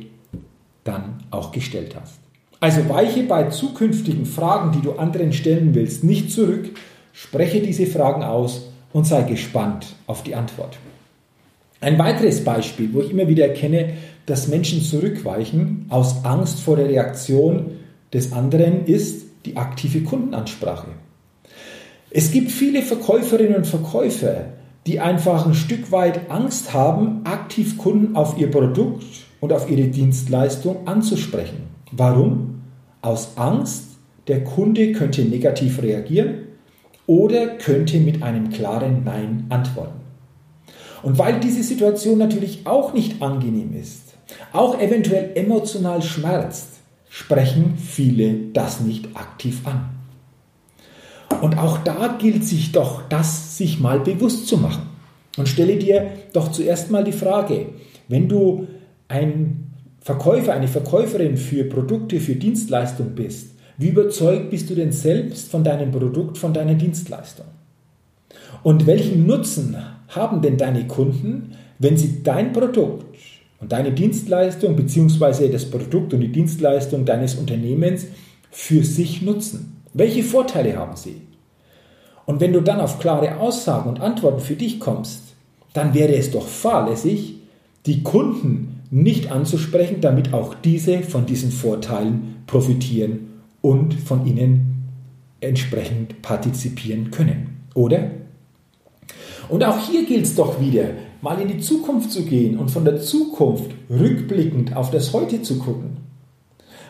dann 0.82 1.22
auch 1.30 1.52
gestellt 1.52 1.94
hast. 1.94 2.18
Also 2.58 2.88
weiche 2.88 3.22
bei 3.22 3.44
zukünftigen 3.50 4.26
Fragen, 4.26 4.72
die 4.72 4.80
du 4.80 4.94
anderen 4.94 5.32
stellen 5.32 5.76
willst, 5.76 6.02
nicht 6.02 6.32
zurück, 6.32 6.70
spreche 7.12 7.60
diese 7.60 7.86
Fragen 7.86 8.24
aus 8.24 8.68
und 8.92 9.06
sei 9.06 9.22
gespannt 9.22 9.94
auf 10.08 10.24
die 10.24 10.34
Antwort. 10.34 10.76
Ein 11.80 12.00
weiteres 12.00 12.42
Beispiel, 12.42 12.92
wo 12.92 13.00
ich 13.00 13.12
immer 13.12 13.28
wieder 13.28 13.46
erkenne, 13.46 13.92
dass 14.26 14.48
Menschen 14.48 14.82
zurückweichen 14.82 15.86
aus 15.88 16.24
Angst 16.24 16.58
vor 16.58 16.74
der 16.74 16.88
Reaktion 16.88 17.78
des 18.12 18.32
anderen, 18.32 18.86
ist 18.86 19.26
die 19.46 19.56
aktive 19.56 20.00
Kundenansprache. 20.00 20.88
Es 22.10 22.32
gibt 22.32 22.50
viele 22.50 22.82
Verkäuferinnen 22.82 23.54
und 23.54 23.68
Verkäufer, 23.68 24.46
die 24.86 25.00
einfach 25.00 25.46
ein 25.46 25.54
Stück 25.54 25.92
weit 25.92 26.30
Angst 26.30 26.74
haben, 26.74 27.20
aktiv 27.24 27.78
Kunden 27.78 28.16
auf 28.16 28.36
ihr 28.38 28.50
Produkt 28.50 29.04
und 29.40 29.52
auf 29.52 29.70
ihre 29.70 29.88
Dienstleistung 29.88 30.86
anzusprechen. 30.86 31.68
Warum? 31.92 32.62
Aus 33.00 33.36
Angst, 33.36 33.96
der 34.28 34.44
Kunde 34.44 34.92
könnte 34.92 35.22
negativ 35.22 35.82
reagieren 35.82 36.46
oder 37.06 37.58
könnte 37.58 37.98
mit 37.98 38.22
einem 38.22 38.50
klaren 38.50 39.04
Nein 39.04 39.46
antworten. 39.48 40.00
Und 41.02 41.18
weil 41.18 41.40
diese 41.40 41.62
Situation 41.62 42.18
natürlich 42.18 42.66
auch 42.66 42.92
nicht 42.92 43.20
angenehm 43.20 43.74
ist, 43.74 44.14
auch 44.52 44.78
eventuell 44.80 45.32
emotional 45.34 46.02
schmerzt, 46.02 46.80
sprechen 47.08 47.76
viele 47.76 48.34
das 48.52 48.80
nicht 48.80 49.16
aktiv 49.16 49.62
an. 49.64 49.91
Und 51.42 51.58
auch 51.58 51.78
da 51.78 52.16
gilt 52.20 52.44
sich 52.44 52.70
doch 52.70 53.02
das, 53.08 53.58
sich 53.58 53.80
mal 53.80 53.98
bewusst 53.98 54.46
zu 54.46 54.58
machen. 54.58 54.82
Und 55.36 55.48
stelle 55.48 55.76
dir 55.76 56.12
doch 56.32 56.52
zuerst 56.52 56.92
mal 56.92 57.02
die 57.02 57.10
Frage, 57.10 57.66
wenn 58.06 58.28
du 58.28 58.68
ein 59.08 59.72
Verkäufer, 60.00 60.52
eine 60.52 60.68
Verkäuferin 60.68 61.36
für 61.36 61.64
Produkte, 61.64 62.20
für 62.20 62.36
Dienstleistungen 62.36 63.16
bist, 63.16 63.56
wie 63.76 63.88
überzeugt 63.88 64.50
bist 64.50 64.70
du 64.70 64.76
denn 64.76 64.92
selbst 64.92 65.50
von 65.50 65.64
deinem 65.64 65.90
Produkt, 65.90 66.38
von 66.38 66.54
deiner 66.54 66.74
Dienstleistung? 66.74 67.46
Und 68.62 68.86
welchen 68.86 69.26
Nutzen 69.26 69.76
haben 70.10 70.42
denn 70.42 70.56
deine 70.56 70.86
Kunden, 70.86 71.56
wenn 71.80 71.96
sie 71.96 72.22
dein 72.22 72.52
Produkt 72.52 73.16
und 73.58 73.72
deine 73.72 73.90
Dienstleistung 73.90 74.76
bzw. 74.76 75.48
das 75.48 75.68
Produkt 75.68 76.14
und 76.14 76.20
die 76.20 76.30
Dienstleistung 76.30 77.04
deines 77.04 77.34
Unternehmens 77.34 78.06
für 78.52 78.84
sich 78.84 79.22
nutzen? 79.22 79.82
Welche 79.92 80.22
Vorteile 80.22 80.76
haben 80.76 80.94
sie? 80.94 81.16
Und 82.26 82.40
wenn 82.40 82.52
du 82.52 82.60
dann 82.60 82.80
auf 82.80 82.98
klare 82.98 83.38
Aussagen 83.38 83.88
und 83.88 84.00
Antworten 84.00 84.40
für 84.40 84.54
dich 84.54 84.80
kommst, 84.80 85.34
dann 85.72 85.94
wäre 85.94 86.14
es 86.14 86.30
doch 86.30 86.46
fahrlässig, 86.46 87.36
die 87.86 88.02
Kunden 88.02 88.80
nicht 88.90 89.32
anzusprechen, 89.32 90.00
damit 90.00 90.32
auch 90.32 90.54
diese 90.54 91.00
von 91.00 91.26
diesen 91.26 91.50
Vorteilen 91.50 92.42
profitieren 92.46 93.30
und 93.60 93.94
von 93.94 94.26
ihnen 94.26 94.88
entsprechend 95.40 96.22
partizipieren 96.22 97.10
können. 97.10 97.64
Oder? 97.74 98.10
Und 99.48 99.64
auch 99.64 99.78
hier 99.88 100.06
gilt 100.06 100.24
es 100.24 100.34
doch 100.34 100.60
wieder, 100.60 100.90
mal 101.20 101.40
in 101.40 101.48
die 101.48 101.58
Zukunft 101.58 102.10
zu 102.10 102.24
gehen 102.24 102.58
und 102.58 102.70
von 102.70 102.84
der 102.84 103.00
Zukunft 103.00 103.70
rückblickend 103.90 104.76
auf 104.76 104.90
das 104.90 105.12
Heute 105.12 105.42
zu 105.42 105.58
gucken. 105.58 105.96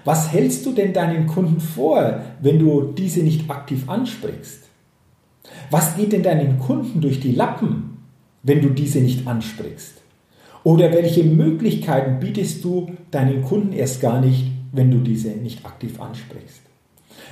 Was 0.04 0.32
hältst 0.32 0.66
du 0.66 0.72
denn 0.72 0.92
deinen 0.92 1.26
Kunden 1.26 1.60
vor, 1.60 2.20
wenn 2.40 2.58
du 2.58 2.92
diese 2.92 3.22
nicht 3.22 3.48
aktiv 3.48 3.88
ansprichst? 3.88 4.62
Was 5.70 5.96
geht 5.96 6.12
denn 6.12 6.22
deinen 6.22 6.58
Kunden 6.58 7.00
durch 7.00 7.20
die 7.20 7.32
Lappen, 7.32 7.98
wenn 8.42 8.60
du 8.60 8.70
diese 8.70 9.00
nicht 9.00 9.26
ansprichst? 9.26 10.02
Oder 10.64 10.92
welche 10.92 11.24
Möglichkeiten 11.24 12.20
bietest 12.20 12.64
du 12.64 12.92
deinen 13.10 13.42
Kunden 13.42 13.72
erst 13.72 14.00
gar 14.00 14.20
nicht, 14.20 14.46
wenn 14.72 14.90
du 14.90 14.98
diese 14.98 15.30
nicht 15.30 15.66
aktiv 15.66 16.00
ansprichst? 16.00 16.60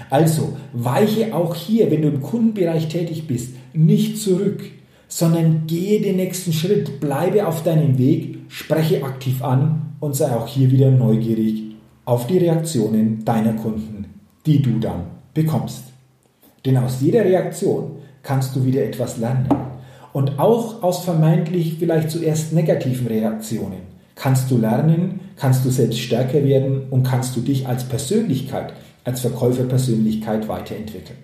Also 0.08 0.56
weiche 0.72 1.34
auch 1.34 1.54
hier, 1.54 1.90
wenn 1.90 2.02
du 2.02 2.08
im 2.08 2.22
Kundenbereich 2.22 2.88
tätig 2.88 3.26
bist, 3.26 3.54
nicht 3.72 4.18
zurück, 4.18 4.62
sondern 5.08 5.66
gehe 5.66 6.00
den 6.00 6.16
nächsten 6.16 6.52
Schritt, 6.52 7.00
bleibe 7.00 7.46
auf 7.46 7.62
deinem 7.62 7.98
Weg, 7.98 8.38
spreche 8.48 9.04
aktiv 9.04 9.42
an 9.42 9.94
und 10.00 10.16
sei 10.16 10.34
auch 10.34 10.46
hier 10.46 10.70
wieder 10.70 10.90
neugierig 10.90 11.64
auf 12.04 12.26
die 12.26 12.38
Reaktionen 12.38 13.24
deiner 13.24 13.52
Kunden, 13.52 14.06
die 14.46 14.62
du 14.62 14.78
dann 14.78 15.02
bekommst. 15.34 15.84
Denn 16.64 16.76
aus 16.76 17.00
jeder 17.00 17.24
Reaktion 17.24 17.92
kannst 18.22 18.54
du 18.56 18.64
wieder 18.64 18.84
etwas 18.84 19.16
lernen. 19.18 19.48
Und 20.12 20.38
auch 20.38 20.82
aus 20.82 21.04
vermeintlich 21.04 21.76
vielleicht 21.78 22.10
zuerst 22.10 22.52
negativen 22.52 23.06
Reaktionen 23.06 23.90
kannst 24.20 24.50
du 24.50 24.58
lernen, 24.58 25.20
kannst 25.36 25.64
du 25.64 25.70
selbst 25.70 25.98
stärker 25.98 26.44
werden 26.44 26.82
und 26.90 27.04
kannst 27.04 27.34
du 27.36 27.40
dich 27.40 27.66
als 27.66 27.84
Persönlichkeit, 27.84 28.74
als 29.04 29.20
Verkäuferpersönlichkeit 29.20 30.46
weiterentwickeln. 30.46 31.18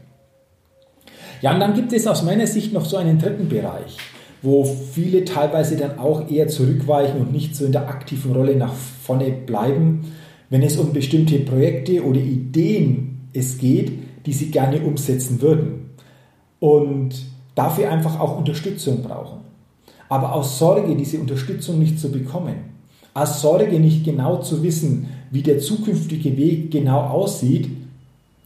Ja, 1.43 1.53
und 1.53 1.61
dann 1.61 1.75
gibt 1.75 1.93
es 1.93 2.07
aus 2.07 2.23
meiner 2.23 2.47
Sicht 2.47 2.73
noch 2.73 2.87
so 2.87 2.97
einen 2.97 3.19
dritten 3.19 3.51
Bereich, 3.51 3.99
wo 4.41 4.65
viele 4.65 5.27
teilweise 5.27 5.77
dann 5.77 5.99
auch 5.99 6.31
eher 6.31 6.49
zurückweichen 6.49 7.21
und 7.21 7.33
nicht 7.33 7.55
so 7.55 7.67
in 7.67 7.73
der 7.73 7.89
aktiven 7.89 8.33
Rolle 8.33 8.57
nach 8.57 8.73
vorne 8.73 9.31
bleiben, 9.31 10.13
wenn 10.49 10.63
es 10.63 10.79
um 10.79 10.95
bestimmte 10.95 11.39
Projekte 11.41 12.03
oder 12.03 12.21
Ideen 12.21 13.29
es 13.35 13.59
geht, 13.59 13.93
die 14.25 14.33
sie 14.33 14.51
gerne 14.51 14.81
umsetzen 14.81 15.43
würden 15.43 15.86
und 16.61 17.15
dafür 17.55 17.91
einfach 17.91 18.21
auch 18.21 18.39
Unterstützung 18.39 19.03
brauchen. 19.03 19.41
Aber 20.09 20.35
aus 20.35 20.59
Sorge, 20.59 20.95
diese 20.95 21.19
Unterstützung 21.19 21.79
nicht 21.79 21.99
zu 21.99 22.11
bekommen, 22.11 22.57
aus 23.15 23.41
Sorge 23.41 23.81
nicht 23.81 24.05
genau 24.05 24.37
zu 24.37 24.63
wissen, 24.63 25.09
wie 25.31 25.43
der 25.43 25.59
zukünftige 25.59 26.37
Weg 26.37 26.71
genau 26.71 27.01
aussieht, 27.01 27.69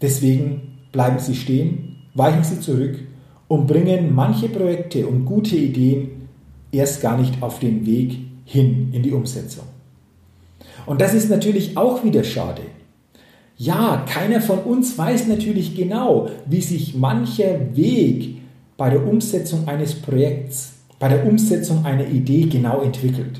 deswegen 0.00 0.78
bleiben 0.92 1.18
sie 1.18 1.34
stehen, 1.34 1.96
weichen 2.14 2.44
sie 2.44 2.60
zurück 2.60 2.98
und 3.48 3.66
bringen 3.66 4.14
manche 4.14 4.48
Projekte 4.48 5.06
und 5.06 5.24
gute 5.24 5.56
Ideen 5.56 6.28
erst 6.72 7.02
gar 7.02 7.18
nicht 7.18 7.42
auf 7.42 7.58
den 7.58 7.84
Weg 7.84 8.16
hin 8.44 8.90
in 8.92 9.02
die 9.02 9.12
Umsetzung. 9.12 9.64
Und 10.86 11.00
das 11.00 11.14
ist 11.14 11.30
natürlich 11.30 11.76
auch 11.76 12.02
wieder 12.04 12.24
schade. 12.24 12.62
Ja, 13.62 14.06
keiner 14.08 14.40
von 14.40 14.60
uns 14.60 14.96
weiß 14.96 15.26
natürlich 15.26 15.76
genau, 15.76 16.30
wie 16.46 16.62
sich 16.62 16.94
mancher 16.94 17.76
Weg 17.76 18.38
bei 18.78 18.88
der 18.88 19.06
Umsetzung 19.06 19.68
eines 19.68 19.96
Projekts, 19.96 20.72
bei 20.98 21.08
der 21.08 21.26
Umsetzung 21.26 21.84
einer 21.84 22.06
Idee 22.06 22.46
genau 22.46 22.80
entwickelt. 22.80 23.38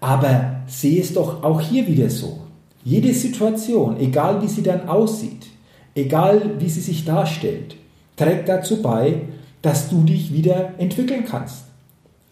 Aber 0.00 0.62
sehe 0.66 1.00
es 1.00 1.14
doch 1.14 1.44
auch 1.44 1.60
hier 1.60 1.86
wieder 1.86 2.10
so. 2.10 2.40
Jede 2.82 3.14
Situation, 3.14 4.00
egal 4.00 4.42
wie 4.42 4.48
sie 4.48 4.64
dann 4.64 4.88
aussieht, 4.88 5.46
egal 5.94 6.56
wie 6.58 6.68
sie 6.68 6.80
sich 6.80 7.04
darstellt, 7.04 7.76
trägt 8.16 8.48
dazu 8.48 8.82
bei, 8.82 9.20
dass 9.62 9.90
du 9.90 10.02
dich 10.02 10.34
wieder 10.34 10.74
entwickeln 10.78 11.24
kannst. 11.24 11.66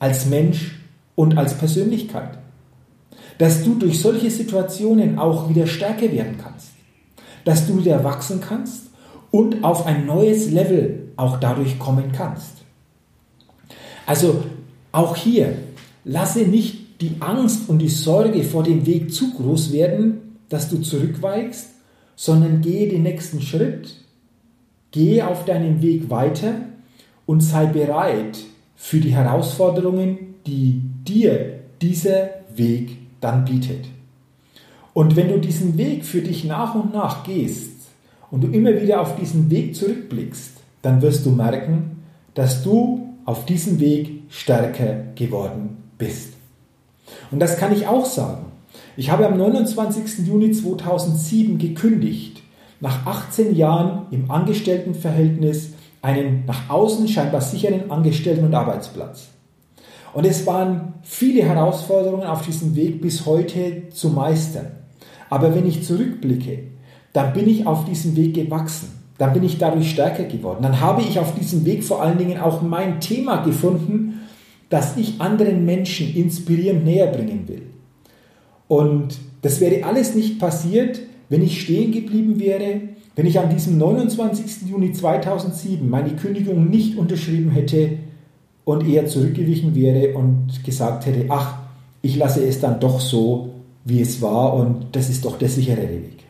Als 0.00 0.26
Mensch 0.26 0.80
und 1.14 1.38
als 1.38 1.54
Persönlichkeit 1.54 2.40
dass 3.38 3.64
du 3.64 3.74
durch 3.74 4.00
solche 4.00 4.30
Situationen 4.30 5.18
auch 5.18 5.48
wieder 5.48 5.66
stärker 5.66 6.12
werden 6.12 6.36
kannst, 6.42 6.70
dass 7.44 7.66
du 7.66 7.78
wieder 7.78 8.04
wachsen 8.04 8.40
kannst 8.40 8.90
und 9.30 9.64
auf 9.64 9.86
ein 9.86 10.06
neues 10.06 10.50
Level 10.50 11.12
auch 11.16 11.38
dadurch 11.38 11.78
kommen 11.78 12.12
kannst. 12.12 12.56
Also 14.06 14.42
Auch 14.92 15.16
hier, 15.16 15.56
lasse 16.04 16.40
nicht 16.40 17.00
die 17.00 17.16
Angst 17.20 17.68
und 17.68 17.78
die 17.78 17.88
Sorge 17.88 18.42
vor 18.42 18.62
dem 18.62 18.86
Weg 18.86 19.12
zu 19.12 19.32
groß 19.34 19.72
werden, 19.72 20.38
dass 20.48 20.68
du 20.68 20.78
zurückweichst, 20.78 21.68
sondern 22.16 22.60
gehe 22.60 22.88
den 22.88 23.04
nächsten 23.04 23.40
Schritt, 23.40 23.94
gehe 24.90 25.26
auf 25.26 25.44
deinem 25.44 25.80
Weg 25.80 26.10
weiter 26.10 26.54
und 27.24 27.40
sei 27.40 27.66
bereit 27.66 28.38
für 28.74 28.98
die 28.98 29.14
Herausforderungen, 29.14 30.34
die 30.46 30.82
dir 31.06 31.60
dieser 31.80 32.30
Weg 32.54 32.98
dann 33.20 33.44
bietet. 33.44 33.86
Und 34.92 35.16
wenn 35.16 35.28
du 35.28 35.38
diesen 35.38 35.78
Weg 35.78 36.04
für 36.04 36.20
dich 36.20 36.44
nach 36.44 36.74
und 36.74 36.92
nach 36.92 37.24
gehst 37.24 37.70
und 38.30 38.42
du 38.42 38.48
immer 38.48 38.80
wieder 38.80 39.00
auf 39.00 39.16
diesen 39.16 39.50
Weg 39.50 39.76
zurückblickst, 39.76 40.52
dann 40.82 41.02
wirst 41.02 41.26
du 41.26 41.30
merken, 41.30 42.02
dass 42.34 42.62
du 42.62 43.08
auf 43.24 43.44
diesem 43.44 43.80
Weg 43.80 44.22
stärker 44.28 45.04
geworden 45.14 45.76
bist. 45.98 46.32
Und 47.30 47.40
das 47.40 47.56
kann 47.58 47.72
ich 47.72 47.86
auch 47.86 48.06
sagen. 48.06 48.46
Ich 48.96 49.10
habe 49.10 49.26
am 49.26 49.36
29. 49.36 50.26
Juni 50.26 50.52
2007 50.52 51.58
gekündigt, 51.58 52.42
nach 52.80 53.06
18 53.06 53.54
Jahren 53.54 54.06
im 54.10 54.30
Angestelltenverhältnis 54.30 55.70
einen 56.02 56.44
nach 56.46 56.68
außen 56.70 57.08
scheinbar 57.08 57.40
sicheren 57.40 57.90
Angestellten- 57.90 58.44
und 58.44 58.54
Arbeitsplatz. 58.54 59.29
Und 60.12 60.26
es 60.26 60.46
waren 60.46 60.94
viele 61.02 61.42
Herausforderungen 61.42 62.26
auf 62.26 62.44
diesem 62.44 62.74
Weg 62.74 63.00
bis 63.00 63.26
heute 63.26 63.88
zu 63.90 64.10
meistern. 64.10 64.66
Aber 65.28 65.54
wenn 65.54 65.66
ich 65.66 65.84
zurückblicke, 65.84 66.64
dann 67.12 67.32
bin 67.32 67.48
ich 67.48 67.66
auf 67.66 67.84
diesem 67.84 68.16
Weg 68.16 68.34
gewachsen. 68.34 68.88
Dann 69.18 69.32
bin 69.32 69.42
ich 69.44 69.58
dadurch 69.58 69.90
stärker 69.90 70.24
geworden. 70.24 70.62
Dann 70.62 70.80
habe 70.80 71.02
ich 71.02 71.18
auf 71.18 71.34
diesem 71.34 71.64
Weg 71.64 71.84
vor 71.84 72.02
allen 72.02 72.18
Dingen 72.18 72.40
auch 72.40 72.62
mein 72.62 73.00
Thema 73.00 73.44
gefunden, 73.44 74.20
das 74.68 74.96
ich 74.96 75.20
anderen 75.20 75.64
Menschen 75.64 76.14
inspirierend 76.14 76.84
näher 76.84 77.08
bringen 77.08 77.46
will. 77.46 77.62
Und 78.68 79.18
das 79.42 79.60
wäre 79.60 79.84
alles 79.84 80.14
nicht 80.14 80.38
passiert, 80.38 81.00
wenn 81.28 81.42
ich 81.42 81.60
stehen 81.60 81.92
geblieben 81.92 82.40
wäre, 82.40 82.80
wenn 83.16 83.26
ich 83.26 83.38
an 83.38 83.50
diesem 83.50 83.78
29. 83.78 84.68
Juni 84.68 84.92
2007 84.92 85.88
meine 85.88 86.16
Kündigung 86.16 86.70
nicht 86.70 86.96
unterschrieben 86.96 87.50
hätte 87.50 87.98
und 88.70 88.88
eher 88.88 89.06
zurückgewichen 89.06 89.74
wäre 89.74 90.14
und 90.16 90.62
gesagt 90.64 91.06
hätte, 91.06 91.26
ach, 91.28 91.58
ich 92.02 92.16
lasse 92.16 92.44
es 92.44 92.60
dann 92.60 92.80
doch 92.80 93.00
so, 93.00 93.50
wie 93.84 94.00
es 94.00 94.22
war 94.22 94.54
und 94.54 94.86
das 94.92 95.08
ist 95.08 95.24
doch 95.24 95.38
der 95.38 95.48
sichere 95.48 95.88
Weg. 95.88 96.24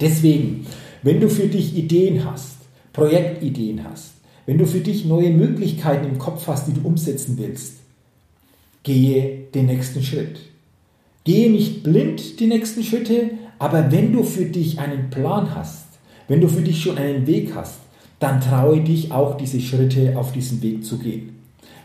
Deswegen, 0.00 0.66
wenn 1.02 1.20
du 1.20 1.28
für 1.28 1.48
dich 1.48 1.76
Ideen 1.76 2.24
hast, 2.24 2.56
Projektideen 2.92 3.84
hast, 3.84 4.12
wenn 4.46 4.58
du 4.58 4.66
für 4.66 4.80
dich 4.80 5.04
neue 5.04 5.30
Möglichkeiten 5.30 6.08
im 6.08 6.18
Kopf 6.18 6.46
hast, 6.46 6.68
die 6.68 6.74
du 6.74 6.80
umsetzen 6.86 7.36
willst, 7.38 7.74
gehe 8.82 9.44
den 9.54 9.66
nächsten 9.66 10.02
Schritt. 10.02 10.40
Gehe 11.24 11.50
nicht 11.50 11.82
blind 11.82 12.40
die 12.40 12.46
nächsten 12.46 12.82
Schritte, 12.82 13.30
aber 13.58 13.92
wenn 13.92 14.12
du 14.12 14.24
für 14.24 14.46
dich 14.46 14.78
einen 14.78 15.10
Plan 15.10 15.54
hast, 15.54 15.86
wenn 16.28 16.40
du 16.40 16.48
für 16.48 16.62
dich 16.62 16.82
schon 16.82 16.98
einen 16.98 17.26
Weg 17.26 17.54
hast, 17.54 17.78
dann 18.18 18.40
traue 18.40 18.80
dich 18.80 19.10
auch 19.12 19.36
diese 19.36 19.60
Schritte 19.60 20.16
auf 20.16 20.32
diesen 20.32 20.62
Weg 20.62 20.84
zu 20.84 20.98
gehen. 20.98 21.31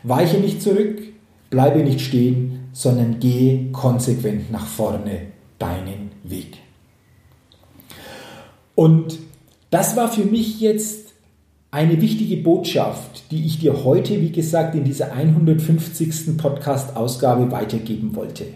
Weiche 0.02 0.38
nicht 0.38 0.62
zurück, 0.62 1.00
bleibe 1.50 1.80
nicht 1.80 2.00
stehen, 2.00 2.68
sondern 2.72 3.20
gehe 3.20 3.70
konsequent 3.72 4.50
nach 4.52 4.66
vorne 4.66 5.22
deinen 5.58 6.10
Weg. 6.22 6.58
Und 8.74 9.18
das 9.70 9.96
war 9.96 10.10
für 10.10 10.24
mich 10.24 10.60
jetzt 10.60 11.08
eine 11.70 12.00
wichtige 12.00 12.38
Botschaft, 12.38 13.30
die 13.30 13.44
ich 13.44 13.58
dir 13.58 13.84
heute, 13.84 14.20
wie 14.20 14.32
gesagt, 14.32 14.74
in 14.74 14.84
dieser 14.84 15.12
150. 15.12 16.36
Podcast-Ausgabe 16.36 17.50
weitergeben 17.50 18.14
wollte. 18.14 18.46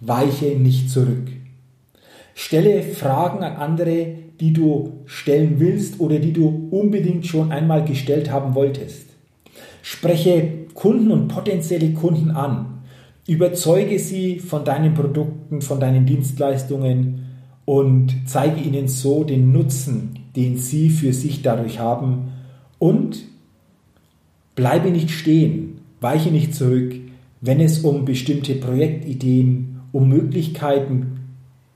Weiche 0.00 0.46
nicht 0.56 0.90
zurück. 0.90 1.28
Stelle 2.34 2.82
Fragen 2.82 3.44
an 3.44 3.56
andere, 3.56 4.08
die 4.40 4.52
du 4.52 5.00
stellen 5.06 5.58
willst 5.58 6.00
oder 6.00 6.18
die 6.18 6.32
du 6.32 6.68
unbedingt 6.70 7.26
schon 7.26 7.52
einmal 7.52 7.84
gestellt 7.84 8.30
haben 8.30 8.54
wolltest. 8.54 9.06
Spreche 9.82 10.65
Kunden 10.76 11.10
und 11.10 11.28
potenzielle 11.28 11.92
Kunden 11.92 12.30
an. 12.30 12.82
Überzeuge 13.26 13.98
sie 13.98 14.38
von 14.38 14.64
deinen 14.64 14.94
Produkten, 14.94 15.60
von 15.60 15.80
deinen 15.80 16.06
Dienstleistungen 16.06 17.24
und 17.64 18.14
zeige 18.26 18.60
ihnen 18.60 18.86
so 18.86 19.24
den 19.24 19.50
Nutzen, 19.50 20.20
den 20.36 20.58
sie 20.58 20.90
für 20.90 21.12
sich 21.12 21.42
dadurch 21.42 21.80
haben. 21.80 22.28
Und 22.78 23.24
bleibe 24.54 24.90
nicht 24.90 25.10
stehen, 25.10 25.78
weiche 26.00 26.30
nicht 26.30 26.54
zurück, 26.54 26.94
wenn 27.40 27.58
es 27.58 27.80
um 27.80 28.04
bestimmte 28.04 28.54
Projektideen, 28.54 29.80
um 29.92 30.08
Möglichkeiten 30.08 31.20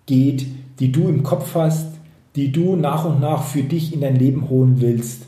geht, 0.06 0.46
die 0.78 0.92
du 0.92 1.08
im 1.08 1.22
Kopf 1.22 1.54
hast, 1.54 1.94
die 2.36 2.52
du 2.52 2.76
nach 2.76 3.04
und 3.06 3.20
nach 3.20 3.44
für 3.44 3.62
dich 3.62 3.92
in 3.92 4.02
dein 4.02 4.16
Leben 4.16 4.48
holen 4.50 4.80
willst. 4.80 5.26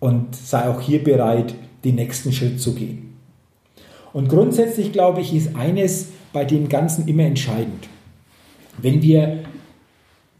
Und 0.00 0.34
sei 0.34 0.68
auch 0.68 0.80
hier 0.80 1.04
bereit, 1.04 1.54
den 1.84 1.96
nächsten 1.96 2.32
Schritt 2.32 2.60
zu 2.60 2.74
gehen. 2.74 3.09
Und 4.12 4.28
grundsätzlich 4.28 4.92
glaube 4.92 5.20
ich, 5.20 5.34
ist 5.34 5.54
eines 5.56 6.08
bei 6.32 6.44
dem 6.44 6.68
Ganzen 6.68 7.06
immer 7.08 7.24
entscheidend. 7.24 7.88
Wenn 8.80 9.02
wir 9.02 9.40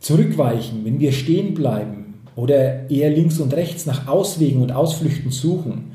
zurückweichen, 0.01 0.85
wenn 0.85 0.99
wir 0.99 1.13
stehen 1.13 1.55
bleiben 1.55 2.15
oder 2.37 2.91
eher 2.91 3.11
links 3.11 3.39
und 3.39 3.55
rechts 3.55 3.87
nach 3.87 4.09
Auswegen 4.09 4.63
und 4.63 4.73
Ausflüchten 4.73 5.31
suchen, 5.31 5.93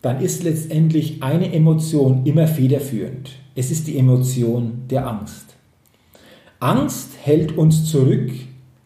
dann 0.00 0.20
ist 0.20 0.44
letztendlich 0.44 1.22
eine 1.22 1.52
Emotion 1.52 2.24
immer 2.24 2.46
federführend. 2.46 3.30
Es 3.56 3.70
ist 3.70 3.88
die 3.88 3.98
Emotion 3.98 4.84
der 4.90 5.08
Angst. 5.08 5.56
Angst 6.60 7.10
hält 7.22 7.58
uns 7.58 7.90
zurück, 7.90 8.30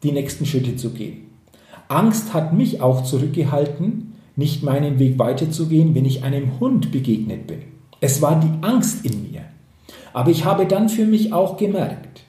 die 0.03 0.13
nächsten 0.13 0.47
Schritte 0.47 0.77
zu 0.77 0.91
gehen. 0.91 1.29
Angst 1.89 2.33
hat 2.33 2.55
mich 2.55 2.81
auch 2.81 3.05
zurückgehalten, 3.05 4.15
nicht 4.37 4.63
meinen 4.63 4.99
Weg 4.99 5.19
weiterzugehen, 5.19 5.95
wenn 5.95 6.07
ich 6.07 6.23
einem 6.23 6.59
Hund 6.59 6.91
begegnet 6.91 7.47
bin. 7.47 7.72
Es 8.03 8.21
war 8.21 8.41
die 8.41 8.67
Angst 8.67 9.07
in 9.07 9.31
mir. 9.31 9.43
Aber 10.13 10.33
ich 10.33 10.45
habe 10.45 10.67
dann 10.67 10.89
für 10.89 11.07
mich 11.07 11.33
auch 11.33 11.57
gemerkt, 11.57 12.25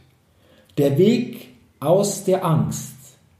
der 0.78 1.00
Weg 1.00 1.50
aus 1.80 2.24
der 2.26 2.46
Angst 2.46 2.94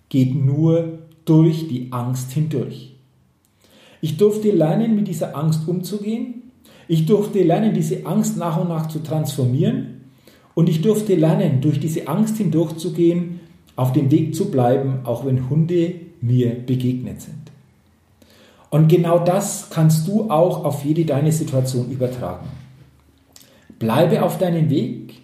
geht 0.10 0.34
nur 0.34 0.98
durch 1.26 1.68
die 1.68 1.90
Angst 1.92 2.32
hindurch. 2.32 2.96
Ich 4.02 4.18
durfte 4.18 4.50
lernen, 4.50 4.96
mit 4.96 5.08
dieser 5.08 5.38
Angst 5.38 5.68
umzugehen. 5.68 6.52
Ich 6.88 7.06
durfte 7.06 7.44
lernen, 7.44 7.76
diese 7.76 8.04
Angst 8.08 8.36
nach 8.36 8.60
und 8.60 8.70
nach 8.70 8.88
zu 8.88 9.04
transformieren. 9.04 10.02
Und 10.56 10.70
ich 10.70 10.82
durfte 10.82 11.14
lernen, 11.14 11.62
durch 11.62 11.80
diese 11.80 12.08
Angst 12.08 12.38
hindurchzugehen, 12.38 13.42
auf 13.76 13.94
dem 13.94 14.10
Weg 14.10 14.34
zu 14.34 14.50
bleiben, 14.50 15.02
auch 15.04 15.24
wenn 15.24 15.52
Hunde 15.52 15.94
mir 16.20 16.50
begegnet 16.50 17.22
sind. 17.22 17.53
Und 18.74 18.88
genau 18.88 19.20
das 19.20 19.68
kannst 19.70 20.08
du 20.08 20.32
auch 20.32 20.66
auf 20.66 20.84
jede 20.84 21.06
deine 21.06 21.32
Situation 21.32 21.92
übertragen. 21.92 22.48
Bleibe 23.78 24.24
auf 24.24 24.40
deinem 24.40 24.72
Weg, 24.72 25.22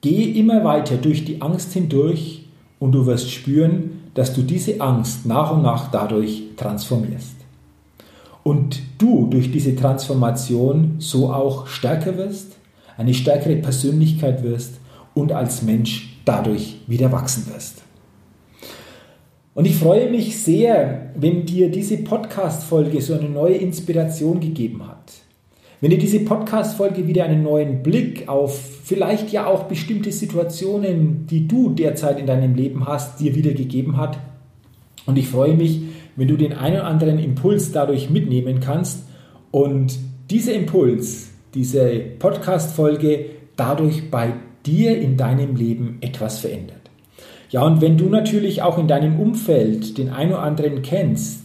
gehe 0.00 0.32
immer 0.34 0.62
weiter 0.62 0.96
durch 0.96 1.24
die 1.24 1.42
Angst 1.42 1.72
hindurch 1.72 2.44
und 2.78 2.92
du 2.92 3.04
wirst 3.04 3.32
spüren, 3.32 4.02
dass 4.14 4.32
du 4.32 4.42
diese 4.42 4.80
Angst 4.80 5.26
nach 5.26 5.50
und 5.50 5.62
nach 5.62 5.90
dadurch 5.90 6.44
transformierst. 6.56 7.34
Und 8.44 8.80
du 8.98 9.26
durch 9.26 9.50
diese 9.50 9.74
Transformation 9.74 10.98
so 10.98 11.32
auch 11.32 11.66
stärker 11.66 12.16
wirst, 12.16 12.58
eine 12.96 13.12
stärkere 13.12 13.56
Persönlichkeit 13.56 14.44
wirst 14.44 14.74
und 15.14 15.32
als 15.32 15.62
Mensch 15.62 16.20
dadurch 16.24 16.76
wieder 16.86 17.10
wachsen 17.10 17.52
wirst. 17.52 17.82
Und 19.58 19.64
ich 19.64 19.74
freue 19.74 20.08
mich 20.08 20.38
sehr, 20.38 21.10
wenn 21.16 21.44
dir 21.44 21.68
diese 21.68 21.96
Podcast-Folge 21.96 23.02
so 23.02 23.14
eine 23.14 23.28
neue 23.28 23.56
Inspiration 23.56 24.38
gegeben 24.38 24.86
hat. 24.86 25.14
Wenn 25.80 25.90
dir 25.90 25.98
diese 25.98 26.20
Podcast-Folge 26.20 27.08
wieder 27.08 27.24
einen 27.24 27.42
neuen 27.42 27.82
Blick 27.82 28.28
auf 28.28 28.56
vielleicht 28.84 29.32
ja 29.32 29.46
auch 29.48 29.64
bestimmte 29.64 30.12
Situationen, 30.12 31.26
die 31.26 31.48
du 31.48 31.70
derzeit 31.70 32.20
in 32.20 32.26
deinem 32.28 32.54
Leben 32.54 32.86
hast, 32.86 33.18
dir 33.18 33.34
wieder 33.34 33.50
gegeben 33.50 33.96
hat. 33.96 34.20
Und 35.06 35.18
ich 35.18 35.26
freue 35.26 35.56
mich, 35.56 35.80
wenn 36.14 36.28
du 36.28 36.36
den 36.36 36.52
einen 36.52 36.76
oder 36.76 36.84
anderen 36.84 37.18
Impuls 37.18 37.72
dadurch 37.72 38.10
mitnehmen 38.10 38.60
kannst 38.60 39.08
und 39.50 39.98
dieser 40.30 40.52
Impuls, 40.52 41.30
diese 41.54 41.98
Podcast-Folge 42.20 43.24
dadurch 43.56 44.08
bei 44.08 44.34
dir 44.64 44.96
in 44.96 45.16
deinem 45.16 45.56
Leben 45.56 45.98
etwas 46.00 46.38
verändert. 46.38 46.77
Ja, 47.50 47.62
und 47.62 47.80
wenn 47.80 47.96
du 47.96 48.08
natürlich 48.08 48.62
auch 48.62 48.78
in 48.78 48.88
deinem 48.88 49.18
Umfeld 49.18 49.96
den 49.96 50.10
einen 50.10 50.32
oder 50.32 50.42
anderen 50.42 50.82
kennst, 50.82 51.40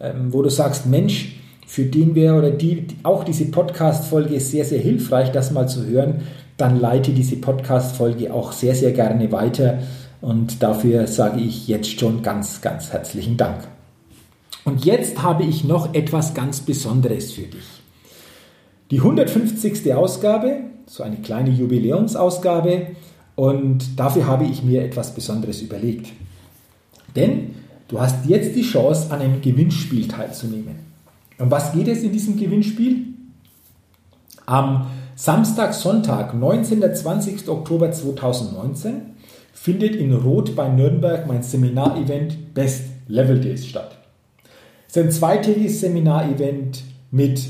ähm, 0.00 0.32
wo 0.32 0.42
du 0.42 0.48
sagst, 0.48 0.86
Mensch, 0.86 1.36
für 1.66 1.84
den 1.84 2.14
wäre 2.14 2.36
oder 2.36 2.50
die 2.50 2.86
auch 3.02 3.24
diese 3.24 3.46
Podcast-Folge 3.46 4.38
sehr, 4.38 4.64
sehr 4.64 4.80
hilfreich, 4.80 5.32
das 5.32 5.50
mal 5.50 5.68
zu 5.68 5.86
hören, 5.86 6.22
dann 6.56 6.78
leite 6.80 7.12
diese 7.12 7.36
Podcast-Folge 7.36 8.32
auch 8.32 8.52
sehr, 8.52 8.74
sehr 8.74 8.92
gerne 8.92 9.32
weiter. 9.32 9.78
Und 10.20 10.62
dafür 10.62 11.06
sage 11.06 11.40
ich 11.40 11.66
jetzt 11.66 11.98
schon 11.98 12.22
ganz, 12.22 12.60
ganz 12.60 12.92
herzlichen 12.92 13.36
Dank. 13.36 13.66
Und 14.64 14.84
jetzt 14.84 15.22
habe 15.22 15.42
ich 15.42 15.64
noch 15.64 15.94
etwas 15.94 16.32
ganz 16.32 16.60
Besonderes 16.60 17.32
für 17.32 17.42
dich. 17.42 17.82
die 18.90 18.98
150. 18.98 19.92
Ausgabe, 19.94 20.60
so 20.86 21.02
eine 21.02 21.16
kleine 21.16 21.50
Jubiläumsausgabe 21.50 22.88
und 23.36 23.98
dafür 23.98 24.26
habe 24.26 24.44
ich 24.44 24.62
mir 24.62 24.82
etwas 24.82 25.14
Besonderes 25.14 25.60
überlegt. 25.60 26.12
Denn 27.16 27.54
du 27.88 28.00
hast 28.00 28.26
jetzt 28.26 28.54
die 28.54 28.62
Chance, 28.62 29.12
an 29.12 29.20
einem 29.20 29.40
Gewinnspiel 29.40 30.08
teilzunehmen. 30.08 30.76
Um 31.38 31.50
was 31.50 31.72
geht 31.72 31.88
es 31.88 32.02
in 32.02 32.12
diesem 32.12 32.38
Gewinnspiel? 32.38 33.06
Am 34.46 34.86
Samstag, 35.16 35.74
Sonntag, 35.74 36.34
19. 36.34 36.82
und 36.82 36.96
20. 36.96 37.48
Oktober 37.48 37.90
2019 37.90 38.94
findet 39.52 39.96
in 39.96 40.12
Rot 40.12 40.54
bei 40.54 40.68
Nürnberg 40.68 41.26
mein 41.26 41.42
Seminarevent 41.42 42.54
Best 42.54 42.84
Level 43.08 43.40
Days 43.40 43.66
statt. 43.66 43.96
Es 44.88 44.96
ist 44.96 45.02
ein 45.02 45.10
zweitägiges 45.10 45.80
Seminarevent 45.80 46.82
mit 47.10 47.42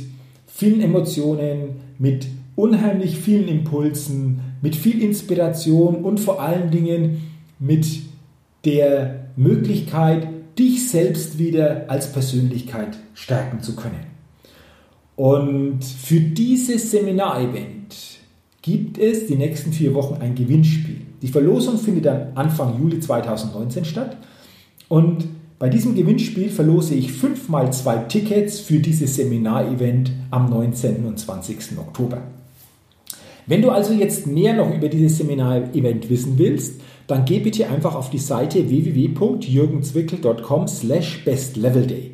vielen 0.46 0.80
Emotionen, 0.80 1.80
mit 1.98 2.26
unheimlich 2.56 3.18
vielen 3.18 3.48
Impulsen, 3.48 4.40
mit 4.64 4.74
viel 4.74 5.02
Inspiration 5.02 5.96
und 5.96 6.18
vor 6.18 6.40
allen 6.40 6.70
Dingen 6.70 7.20
mit 7.58 7.86
der 8.64 9.26
Möglichkeit, 9.36 10.26
dich 10.58 10.88
selbst 10.88 11.38
wieder 11.38 11.84
als 11.88 12.10
Persönlichkeit 12.10 12.96
stärken 13.12 13.60
zu 13.60 13.76
können. 13.76 14.06
Und 15.16 15.84
für 15.84 16.18
dieses 16.18 16.90
Seminarevent 16.90 17.94
gibt 18.62 18.96
es 18.96 19.26
die 19.26 19.36
nächsten 19.36 19.70
vier 19.70 19.92
Wochen 19.92 20.22
ein 20.22 20.34
Gewinnspiel. 20.34 21.02
Die 21.20 21.28
Verlosung 21.28 21.76
findet 21.76 22.06
dann 22.06 22.28
Anfang 22.34 22.80
Juli 22.80 23.00
2019 23.00 23.84
statt. 23.84 24.16
Und 24.88 25.26
bei 25.58 25.68
diesem 25.68 25.94
Gewinnspiel 25.94 26.48
verlose 26.48 26.94
ich 26.94 27.12
fünfmal 27.12 27.70
zwei 27.70 27.98
Tickets 27.98 28.60
für 28.60 28.78
dieses 28.78 29.16
Seminarevent 29.16 30.10
am 30.30 30.48
19. 30.48 31.04
und 31.04 31.18
20. 31.18 31.78
Oktober. 31.78 32.22
Wenn 33.46 33.62
du 33.62 33.70
also 33.70 33.92
jetzt 33.92 34.26
mehr 34.26 34.54
noch 34.54 34.74
über 34.74 34.88
dieses 34.88 35.18
Seminarevent 35.18 36.08
wissen 36.08 36.38
willst, 36.38 36.80
dann 37.06 37.26
geh 37.26 37.40
bitte 37.40 37.68
einfach 37.68 37.94
auf 37.94 38.08
die 38.10 38.18
Seite 38.18 38.70
www.jürgenzwickel.com 38.70 40.66
slash 40.66 41.22
bestlevelday 41.24 42.12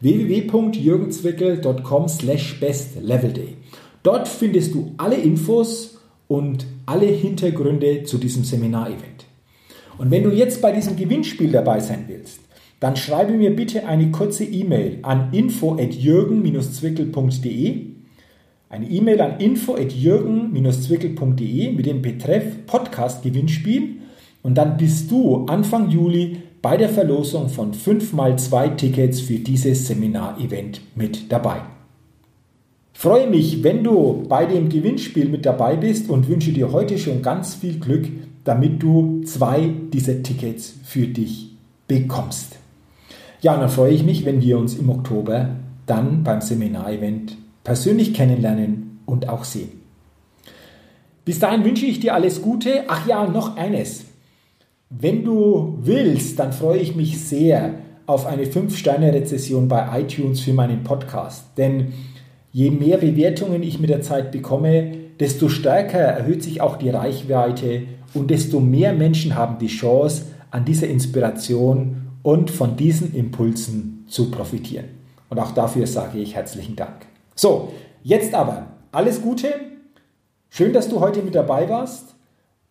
www.jürgenzwickel.com 0.00 2.08
slash 2.08 2.60
bestlevelday 2.60 3.56
Dort 4.04 4.28
findest 4.28 4.72
du 4.74 4.92
alle 4.96 5.16
Infos 5.16 5.98
und 6.28 6.66
alle 6.86 7.06
Hintergründe 7.06 8.04
zu 8.04 8.18
diesem 8.18 8.44
Seminarevent. 8.44 9.26
Und 9.98 10.12
wenn 10.12 10.22
du 10.22 10.30
jetzt 10.30 10.62
bei 10.62 10.70
diesem 10.72 10.96
Gewinnspiel 10.96 11.50
dabei 11.50 11.80
sein 11.80 12.04
willst, 12.06 12.38
dann 12.80 12.96
schreibe 12.96 13.32
mir 13.32 13.56
bitte 13.56 13.86
eine 13.86 14.12
kurze 14.12 14.44
E-Mail 14.44 15.00
an 15.02 15.32
info@jürgen-zwickel.de. 15.32 17.87
Eine 18.70 18.90
E-Mail 18.90 19.22
an 19.22 19.40
info@jürgen-zwickel.de 19.40 21.72
mit 21.72 21.86
dem 21.86 22.02
Betreff 22.02 22.66
Podcast 22.66 23.22
Gewinnspiel 23.22 24.00
und 24.42 24.58
dann 24.58 24.76
bist 24.76 25.10
du 25.10 25.46
Anfang 25.46 25.88
Juli 25.88 26.42
bei 26.60 26.76
der 26.76 26.90
Verlosung 26.90 27.48
von 27.48 27.72
5 27.72 28.12
mal 28.12 28.38
2 28.38 28.68
Tickets 28.70 29.20
für 29.20 29.38
dieses 29.38 29.86
Seminarevent 29.86 30.82
mit 30.94 31.32
dabei. 31.32 31.62
freue 32.92 33.30
mich, 33.30 33.64
wenn 33.64 33.82
du 33.82 34.24
bei 34.28 34.44
dem 34.44 34.68
Gewinnspiel 34.68 35.30
mit 35.30 35.46
dabei 35.46 35.76
bist 35.76 36.10
und 36.10 36.28
wünsche 36.28 36.52
dir 36.52 36.70
heute 36.70 36.98
schon 36.98 37.22
ganz 37.22 37.54
viel 37.54 37.80
Glück, 37.80 38.06
damit 38.44 38.82
du 38.82 39.22
zwei 39.24 39.72
dieser 39.94 40.22
Tickets 40.22 40.74
für 40.84 41.06
dich 41.06 41.52
bekommst. 41.86 42.58
Ja, 43.40 43.54
und 43.54 43.60
dann 43.60 43.70
freue 43.70 43.94
ich 43.94 44.04
mich, 44.04 44.26
wenn 44.26 44.42
wir 44.42 44.58
uns 44.58 44.76
im 44.76 44.90
Oktober 44.90 45.56
dann 45.86 46.22
beim 46.22 46.42
Seminarevent 46.42 47.38
persönlich 47.68 48.14
kennenlernen 48.14 49.00
und 49.04 49.28
auch 49.28 49.44
sehen. 49.44 49.82
Bis 51.26 51.38
dahin 51.38 51.66
wünsche 51.66 51.84
ich 51.84 52.00
dir 52.00 52.14
alles 52.14 52.40
Gute. 52.40 52.84
Ach 52.88 53.06
ja, 53.06 53.26
noch 53.26 53.58
eines. 53.58 54.06
Wenn 54.88 55.22
du 55.22 55.76
willst, 55.82 56.38
dann 56.38 56.54
freue 56.54 56.78
ich 56.78 56.96
mich 56.96 57.20
sehr 57.20 57.74
auf 58.06 58.24
eine 58.24 58.44
5-Sterne-Rezession 58.44 59.68
bei 59.68 60.00
iTunes 60.00 60.40
für 60.40 60.54
meinen 60.54 60.82
Podcast. 60.82 61.44
Denn 61.58 61.92
je 62.52 62.70
mehr 62.70 62.96
Bewertungen 62.96 63.62
ich 63.62 63.78
mit 63.78 63.90
der 63.90 64.00
Zeit 64.00 64.32
bekomme, 64.32 64.92
desto 65.20 65.50
stärker 65.50 65.98
erhöht 65.98 66.42
sich 66.42 66.62
auch 66.62 66.76
die 66.76 66.88
Reichweite 66.88 67.82
und 68.14 68.30
desto 68.30 68.60
mehr 68.60 68.94
Menschen 68.94 69.34
haben 69.34 69.58
die 69.58 69.66
Chance, 69.66 70.22
an 70.50 70.64
dieser 70.64 70.88
Inspiration 70.88 72.08
und 72.22 72.50
von 72.50 72.78
diesen 72.78 73.14
Impulsen 73.14 74.06
zu 74.08 74.30
profitieren. 74.30 74.86
Und 75.28 75.38
auch 75.38 75.50
dafür 75.50 75.86
sage 75.86 76.16
ich 76.16 76.34
herzlichen 76.34 76.74
Dank. 76.74 77.08
So, 77.40 77.72
jetzt 78.02 78.34
aber 78.34 78.66
alles 78.90 79.22
Gute. 79.22 79.54
Schön, 80.50 80.72
dass 80.72 80.88
du 80.88 80.98
heute 80.98 81.22
mit 81.22 81.36
dabei 81.36 81.68
warst. 81.68 82.16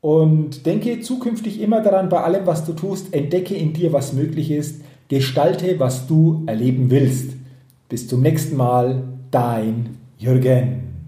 Und 0.02 0.66
denke 0.66 1.00
zukünftig 1.00 1.62
immer 1.62 1.80
daran, 1.80 2.10
bei 2.10 2.22
allem, 2.22 2.46
was 2.46 2.66
du 2.66 2.74
tust, 2.74 3.14
entdecke 3.14 3.56
in 3.56 3.72
dir, 3.72 3.94
was 3.94 4.12
möglich 4.12 4.52
ist, 4.52 4.82
gestalte, 5.08 5.80
was 5.80 6.06
du 6.06 6.44
erleben 6.48 6.92
willst. 6.92 7.30
Bis 7.88 8.10
zum 8.10 8.22
nächsten 8.22 8.58
Mal, 8.58 9.04
dein 9.32 9.98
Jürgen. 10.18 11.06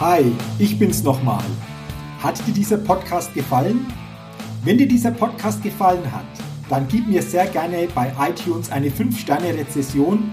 Hi, 0.00 0.24
ich 0.58 0.80
bin's 0.80 1.04
nochmal. 1.04 1.44
Hat 2.18 2.44
dir 2.44 2.52
dieser 2.52 2.78
Podcast 2.78 3.32
gefallen? 3.34 3.86
Wenn 4.64 4.78
dir 4.78 4.88
dieser 4.88 5.12
Podcast 5.12 5.62
gefallen 5.62 6.10
hat, 6.10 6.26
dann 6.68 6.88
gib 6.88 7.06
mir 7.06 7.22
sehr 7.22 7.46
gerne 7.46 7.86
bei 7.94 8.12
iTunes 8.18 8.72
eine 8.72 8.88
5-Sterne-Rezession 8.88 10.32